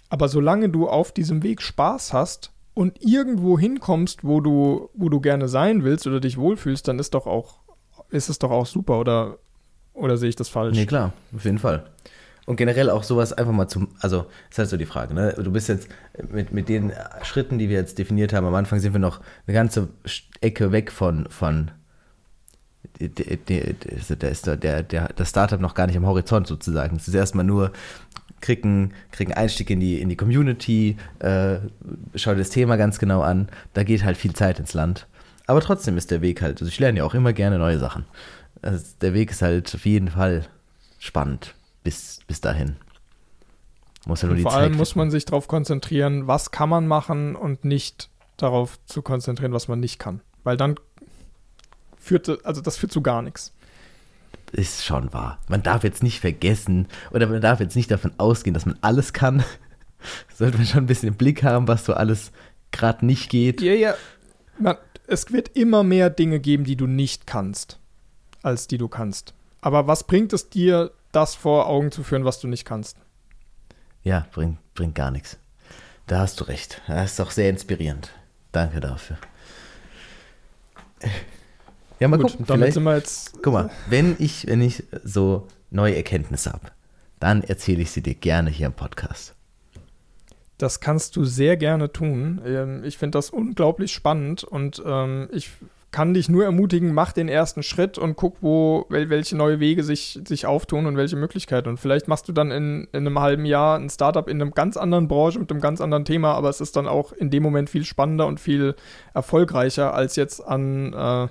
[0.09, 5.21] Aber solange du auf diesem Weg Spaß hast und irgendwo hinkommst, wo du, wo du
[5.21, 7.59] gerne sein willst oder dich wohlfühlst, dann ist doch auch,
[8.09, 9.37] ist es doch auch super, oder,
[9.95, 10.77] oder sehe ich das falsch?
[10.77, 11.85] Nee, klar, auf jeden Fall.
[12.45, 15.35] Und generell auch sowas einfach mal zum, also, das ist halt so die Frage, ne?
[15.39, 15.89] Du bist jetzt
[16.31, 19.55] mit, mit den Schritten, die wir jetzt definiert haben, am Anfang sind wir noch eine
[19.55, 19.89] ganze
[20.41, 21.71] Ecke weg von, von
[22.99, 26.97] da ist der, der, der, das Startup noch gar nicht am Horizont sozusagen.
[26.97, 27.73] Es ist erstmal nur,
[28.41, 31.59] krieg einen, krieg einen Einstieg in die, in die Community, äh,
[32.15, 33.49] schau dir das Thema ganz genau an.
[33.73, 35.07] Da geht halt viel Zeit ins Land.
[35.47, 38.05] Aber trotzdem ist der Weg halt, also ich lerne ja auch immer gerne neue Sachen.
[38.63, 40.47] Also der Weg ist halt auf jeden Fall
[40.99, 42.77] spannend bis, bis dahin.
[44.07, 46.87] Muss ja nur die vor Zeit allem muss man sich darauf konzentrieren, was kann man
[46.87, 50.21] machen und nicht darauf zu konzentrieren, was man nicht kann.
[50.45, 50.77] Weil dann
[51.99, 53.53] führt, also das führt zu gar nichts.
[54.51, 55.39] Ist schon wahr.
[55.49, 59.13] Man darf jetzt nicht vergessen oder man darf jetzt nicht davon ausgehen, dass man alles
[59.13, 59.45] kann.
[60.35, 62.33] Sollte man schon ein bisschen im Blick haben, was so alles
[62.73, 63.61] gerade nicht geht.
[63.61, 63.95] Ja, ja.
[64.59, 67.79] Man, es wird immer mehr Dinge geben, die du nicht kannst,
[68.43, 69.35] als die du kannst.
[69.61, 72.97] Aber was bringt es dir, das vor Augen zu führen, was du nicht kannst?
[74.03, 75.39] Ja, bringt, bringt gar nichts.
[76.07, 76.83] Da hast du recht.
[76.89, 78.11] Das ist auch sehr inspirierend.
[78.51, 79.17] Danke dafür.
[82.01, 82.47] Ja, mal Gut, gucken.
[82.47, 83.41] Damit sind wir jetzt.
[83.43, 86.73] Guck mal, wenn ich, wenn ich so neue Erkenntnisse habe,
[87.21, 89.35] dann erzähle ich sie dir gerne hier im Podcast.
[90.59, 92.41] Das kannst du sehr gerne tun.
[92.45, 95.51] Ähm, ich finde das unglaublich spannend und ähm, ich
[95.93, 100.19] kann dich nur ermutigen, mach den ersten Schritt und guck, wo, welche neue Wege sich,
[100.27, 101.69] sich auftun und welche Möglichkeiten.
[101.69, 104.77] Und vielleicht machst du dann in, in einem halben Jahr ein Startup in einem ganz
[104.77, 107.69] anderen Branche mit einem ganz anderen Thema, aber es ist dann auch in dem Moment
[107.71, 108.75] viel spannender und viel
[109.15, 111.29] erfolgreicher, als jetzt an äh,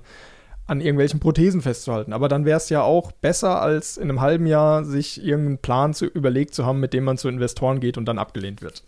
[0.68, 2.14] an irgendwelchen Prothesen festzuhalten.
[2.14, 5.94] Aber dann wäre es ja auch besser, als in einem halben Jahr sich irgendeinen Plan
[5.94, 8.82] zu überlegt zu haben, mit dem man zu Investoren geht und dann abgelehnt wird.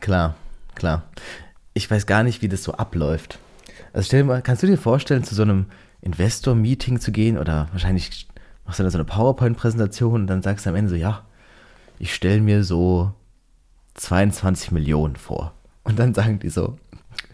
[0.00, 0.34] Klar,
[0.74, 1.04] klar.
[1.72, 3.38] Ich weiß gar nicht, wie das so abläuft.
[3.92, 5.66] Also stell dir mal, kannst du dir vorstellen, zu so einem
[6.02, 8.28] Investor-Meeting zu gehen oder wahrscheinlich
[8.64, 11.24] machst du dann so eine PowerPoint-Präsentation und dann sagst du am Ende so, ja,
[11.98, 13.14] ich stelle mir so
[13.94, 15.54] 22 Millionen vor.
[15.84, 16.78] Und dann sagen die so,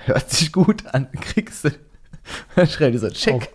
[0.05, 1.71] hört sich gut an, kriegst du.
[2.55, 3.51] Dann schreiben die so, check.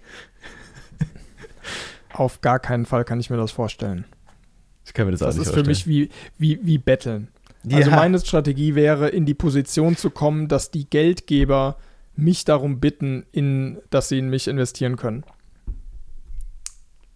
[2.14, 4.06] Auf gar keinen Fall kann ich mir das vorstellen.
[4.86, 5.66] Ich kann mir das, das auch nicht vorstellen.
[5.68, 7.28] Das ist für mich wie, wie, wie Betteln.
[7.64, 7.78] Ja.
[7.78, 11.78] Also meine Strategie wäre, in die Position zu kommen, dass die Geldgeber
[12.16, 15.24] mich darum bitten, in, dass sie in mich investieren können.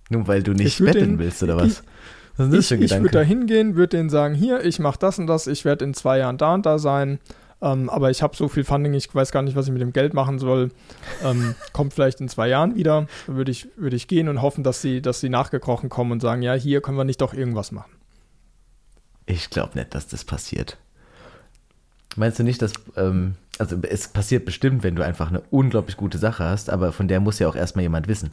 [0.09, 1.83] Nur weil du nicht betteln den, willst, oder was?
[2.37, 5.47] was ich, ich würde da hingehen, würde denen sagen, hier, ich mache das und das,
[5.47, 7.19] ich werde in zwei Jahren da und da sein.
[7.61, 9.91] Ähm, aber ich habe so viel Funding, ich weiß gar nicht, was ich mit dem
[9.91, 10.71] Geld machen soll.
[11.23, 13.07] Ähm, kommt vielleicht in zwei Jahren wieder.
[13.27, 16.41] Würde ich, würd ich gehen und hoffen, dass sie, dass sie nachgekrochen kommen und sagen,
[16.41, 17.91] ja, hier können wir nicht doch irgendwas machen.
[19.25, 20.77] Ich glaube nicht, dass das passiert.
[22.15, 26.17] Meinst du nicht, dass, ähm, also es passiert bestimmt, wenn du einfach eine unglaublich gute
[26.17, 28.31] Sache hast, aber von der muss ja auch erstmal jemand wissen.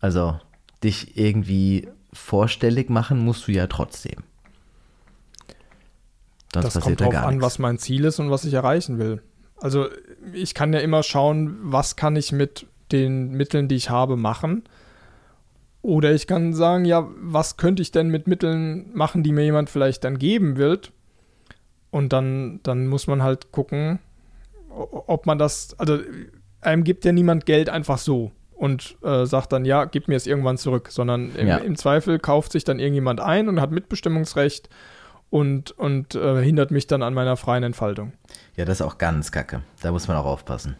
[0.00, 0.38] Also
[0.82, 4.24] dich irgendwie vorstellig machen musst du ja trotzdem.
[6.52, 7.44] Sonst das kommt darauf an, nichts.
[7.44, 9.22] was mein Ziel ist und was ich erreichen will.
[9.58, 9.86] Also
[10.32, 14.64] ich kann ja immer schauen, was kann ich mit den Mitteln, die ich habe, machen.
[15.82, 19.70] Oder ich kann sagen, ja, was könnte ich denn mit Mitteln machen, die mir jemand
[19.70, 20.92] vielleicht dann geben wird?
[21.90, 24.00] Und dann, dann muss man halt gucken,
[24.76, 25.98] ob man das, also
[26.60, 30.26] einem gibt ja niemand Geld einfach so und äh, sagt dann, ja, gib mir es
[30.26, 31.58] irgendwann zurück, sondern im, ja.
[31.58, 34.68] im Zweifel kauft sich dann irgendjemand ein und hat Mitbestimmungsrecht
[35.30, 38.12] und, und äh, hindert mich dann an meiner freien Entfaltung.
[38.56, 39.62] Ja, das ist auch ganz kacke.
[39.82, 40.76] Da muss man auch aufpassen.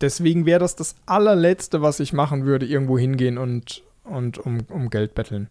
[0.00, 4.90] Deswegen wäre das das allerletzte, was ich machen würde, irgendwo hingehen und, und um, um
[4.90, 5.48] Geld betteln.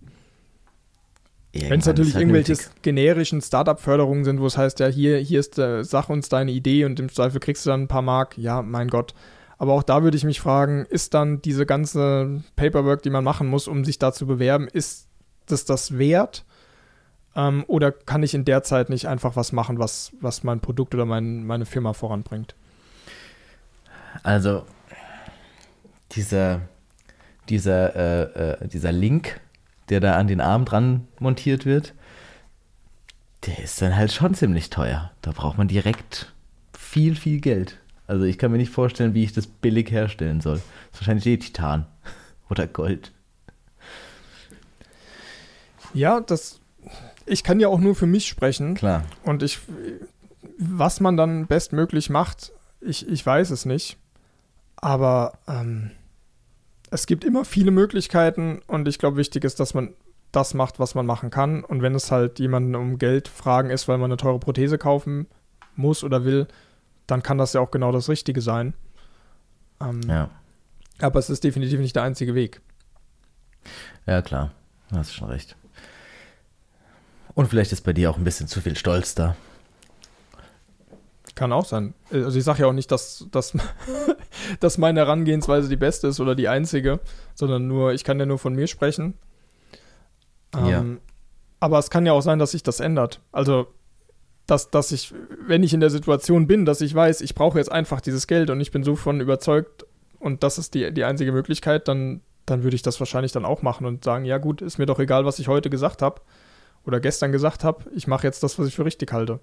[1.54, 5.60] Wenn es natürlich halt irgendwelche generischen Startup-Förderungen sind, wo es heißt, ja, hier, hier ist,
[5.60, 8.64] äh, sag uns deine Idee und im Zweifel kriegst du dann ein paar Mark, ja,
[8.64, 9.14] mein Gott.
[9.60, 13.48] Aber auch da würde ich mich fragen, ist dann diese ganze Paperwork, die man machen
[13.48, 15.08] muss, um sich da zu bewerben, ist
[15.46, 16.44] das das wert?
[17.36, 20.96] Ähm, oder kann ich in der Zeit nicht einfach was machen, was, was mein Produkt
[20.96, 22.56] oder mein, meine Firma voranbringt?
[24.24, 24.66] Also,
[26.12, 26.62] dieser,
[27.50, 29.40] dieser, äh, äh, dieser Link,
[29.90, 31.94] der da an den Arm dran montiert wird,
[33.46, 35.12] der ist dann halt schon ziemlich teuer.
[35.22, 36.34] Da braucht man direkt
[36.78, 37.80] viel, viel Geld.
[38.08, 40.56] Also ich kann mir nicht vorstellen, wie ich das billig herstellen soll.
[40.56, 40.64] Das
[40.94, 41.86] ist wahrscheinlich eh Titan
[42.50, 43.12] oder Gold.
[45.94, 46.60] Ja, das
[47.26, 48.76] ich kann ja auch nur für mich sprechen.
[48.76, 49.04] Klar.
[49.24, 49.60] Und ich,
[50.58, 53.98] was man dann bestmöglich macht, ich, ich weiß es nicht.
[54.76, 55.92] Aber ähm,
[56.94, 59.96] es gibt immer viele Möglichkeiten und ich glaube, wichtig ist, dass man
[60.32, 61.64] das macht, was man machen kann.
[61.64, 65.26] Und wenn es halt jemanden um Geld fragen ist, weil man eine teure Prothese kaufen
[65.76, 66.48] muss oder will,
[67.08, 68.76] dann kann das ja auch genau das Richtige sein.
[69.82, 70.30] Ähm, Ja.
[71.00, 72.62] Aber es ist definitiv nicht der einzige Weg.
[74.06, 74.52] Ja, klar.
[74.90, 75.56] Du hast schon recht.
[77.34, 79.36] Und vielleicht ist bei dir auch ein bisschen zu viel Stolz da.
[81.34, 81.96] Kann auch sein.
[82.12, 83.58] Also ich sage ja auch nicht, dass, dass,
[84.60, 87.00] dass meine Herangehensweise die beste ist oder die einzige,
[87.36, 89.16] sondern nur, ich kann ja nur von mir sprechen.
[90.54, 90.80] Ja.
[90.80, 91.00] Ähm,
[91.60, 93.22] aber es kann ja auch sein, dass sich das ändert.
[93.32, 93.68] Also,
[94.46, 95.14] dass, dass ich,
[95.48, 98.50] wenn ich in der Situation bin, dass ich weiß, ich brauche jetzt einfach dieses Geld
[98.50, 99.86] und ich bin so von überzeugt
[100.20, 103.62] und das ist die, die einzige Möglichkeit, dann, dann würde ich das wahrscheinlich dann auch
[103.62, 106.22] machen und sagen, ja gut, ist mir doch egal, was ich heute gesagt habe
[106.86, 109.40] oder gestern gesagt habe, ich mache jetzt das, was ich für richtig halte.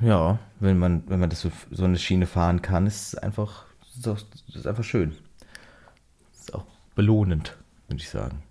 [0.00, 3.66] Ja, wenn man, wenn man das so, so eine Schiene fahren kann, ist es einfach,
[3.96, 4.18] ist, auch,
[4.54, 5.16] ist einfach schön.
[6.32, 7.56] Ist auch belohnend,
[7.88, 8.42] würde ich sagen.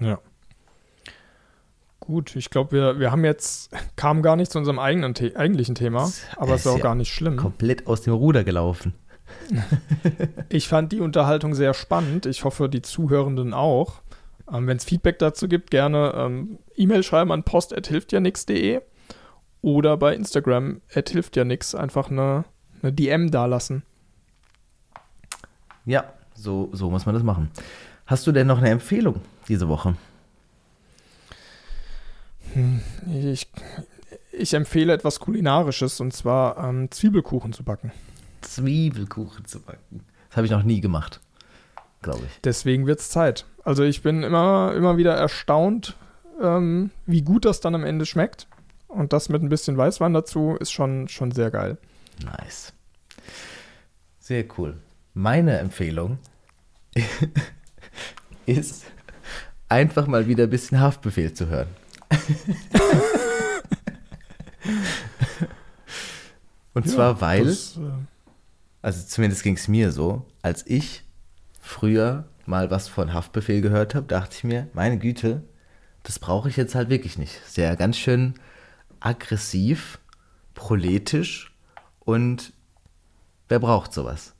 [0.00, 0.18] Ja.
[2.00, 5.74] Gut, ich glaube, wir, wir haben jetzt, kamen gar nicht zu unserem eigenen The eigentlichen
[5.74, 7.36] Thema, aber es ist ist auch ja gar nicht schlimm.
[7.36, 8.94] Komplett aus dem Ruder gelaufen.
[10.50, 12.26] Ich fand die Unterhaltung sehr spannend.
[12.26, 14.02] Ich hoffe, die Zuhörenden auch.
[14.52, 18.82] Ähm, Wenn es Feedback dazu gibt, gerne ähm, E-Mail schreiben an post.hilftjanix.de
[19.62, 22.44] oder bei Instagram at hilftjanix einfach eine,
[22.82, 23.84] eine DM dalassen.
[25.86, 27.50] Ja, so, so muss man das machen.
[28.06, 29.96] Hast du denn noch eine Empfehlung diese Woche?
[33.10, 33.48] Ich,
[34.32, 37.92] ich empfehle etwas Kulinarisches und zwar ähm, Zwiebelkuchen zu backen.
[38.42, 40.04] Zwiebelkuchen zu backen.
[40.28, 41.20] Das habe ich noch nie gemacht,
[42.02, 42.40] glaube ich.
[42.42, 43.46] Deswegen wird es Zeit.
[43.64, 45.96] Also ich bin immer, immer wieder erstaunt,
[46.40, 48.48] ähm, wie gut das dann am Ende schmeckt.
[48.92, 51.78] Und das mit ein bisschen Weißwein dazu ist schon, schon sehr geil.
[52.22, 52.74] Nice.
[54.20, 54.76] Sehr cool.
[55.14, 56.18] Meine Empfehlung
[58.46, 58.84] ist
[59.68, 61.68] einfach mal wieder ein bisschen Haftbefehl zu hören.
[66.74, 67.80] Und zwar, weil, Das, äh,
[68.82, 71.02] also zumindest ging es mir so, als ich
[71.60, 75.42] früher mal was von Haftbefehl gehört habe, dachte ich mir, meine Güte,
[76.02, 77.40] das brauche ich jetzt halt wirklich nicht.
[77.46, 78.34] Ist ja ganz schön
[79.02, 79.98] aggressiv,
[80.54, 81.52] proletisch
[82.00, 82.52] und
[83.48, 84.34] wer braucht sowas?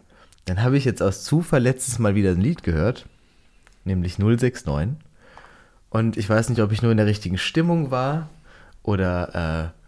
[0.44, 3.06] Dann habe ich jetzt aus Zufall letztes Mal wieder ein Lied gehört,
[3.84, 4.96] nämlich 069.
[5.90, 8.28] Und ich weiß nicht, ob ich nur in der richtigen Stimmung war
[8.82, 9.82] oder äh,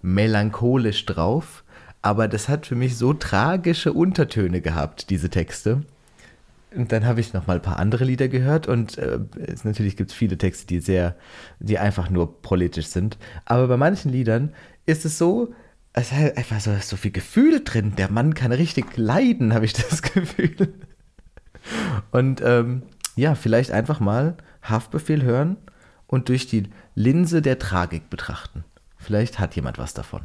[0.00, 1.62] melancholisch drauf,
[2.00, 5.82] aber das hat für mich so tragische Untertöne gehabt, diese Texte.
[6.74, 9.96] Und dann habe ich noch mal ein paar andere Lieder gehört und äh, es, natürlich
[9.96, 11.16] gibt es viele Texte, die sehr,
[11.58, 13.18] die einfach nur politisch sind.
[13.44, 14.54] Aber bei manchen Liedern
[14.86, 15.54] ist es so,
[15.92, 17.94] es ist einfach so, so viel Gefühl drin.
[17.96, 20.74] Der Mann kann richtig leiden, habe ich das Gefühl.
[22.10, 22.82] Und ähm,
[23.16, 25.56] ja, vielleicht einfach mal Haftbefehl hören
[26.06, 28.64] und durch die Linse der Tragik betrachten.
[28.96, 30.22] Vielleicht hat jemand was davon.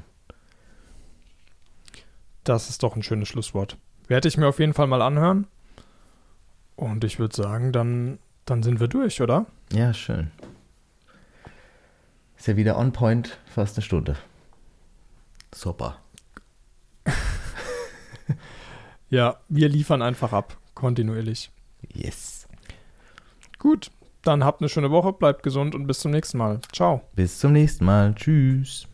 [2.44, 3.78] das ist doch ein schönes Schlusswort.
[4.08, 5.48] Werde ich mir auf jeden Fall mal anhören.
[6.78, 9.46] Und ich würde sagen, dann, dann sind wir durch, oder?
[9.74, 10.32] Ja, schön.
[12.38, 14.16] Ist ja wieder on point, fast eine Stunde.
[15.54, 15.98] Super.
[19.10, 21.50] Ja, wir liefern einfach ab, kontinuierlich.
[21.94, 22.46] Yes.
[23.58, 23.90] Gut,
[24.22, 26.60] dann habt eine schöne Woche, bleibt gesund und bis zum nächsten Mal.
[26.74, 27.02] Ciao.
[27.16, 28.14] Bis zum nächsten Mal.
[28.16, 28.88] Tschüss.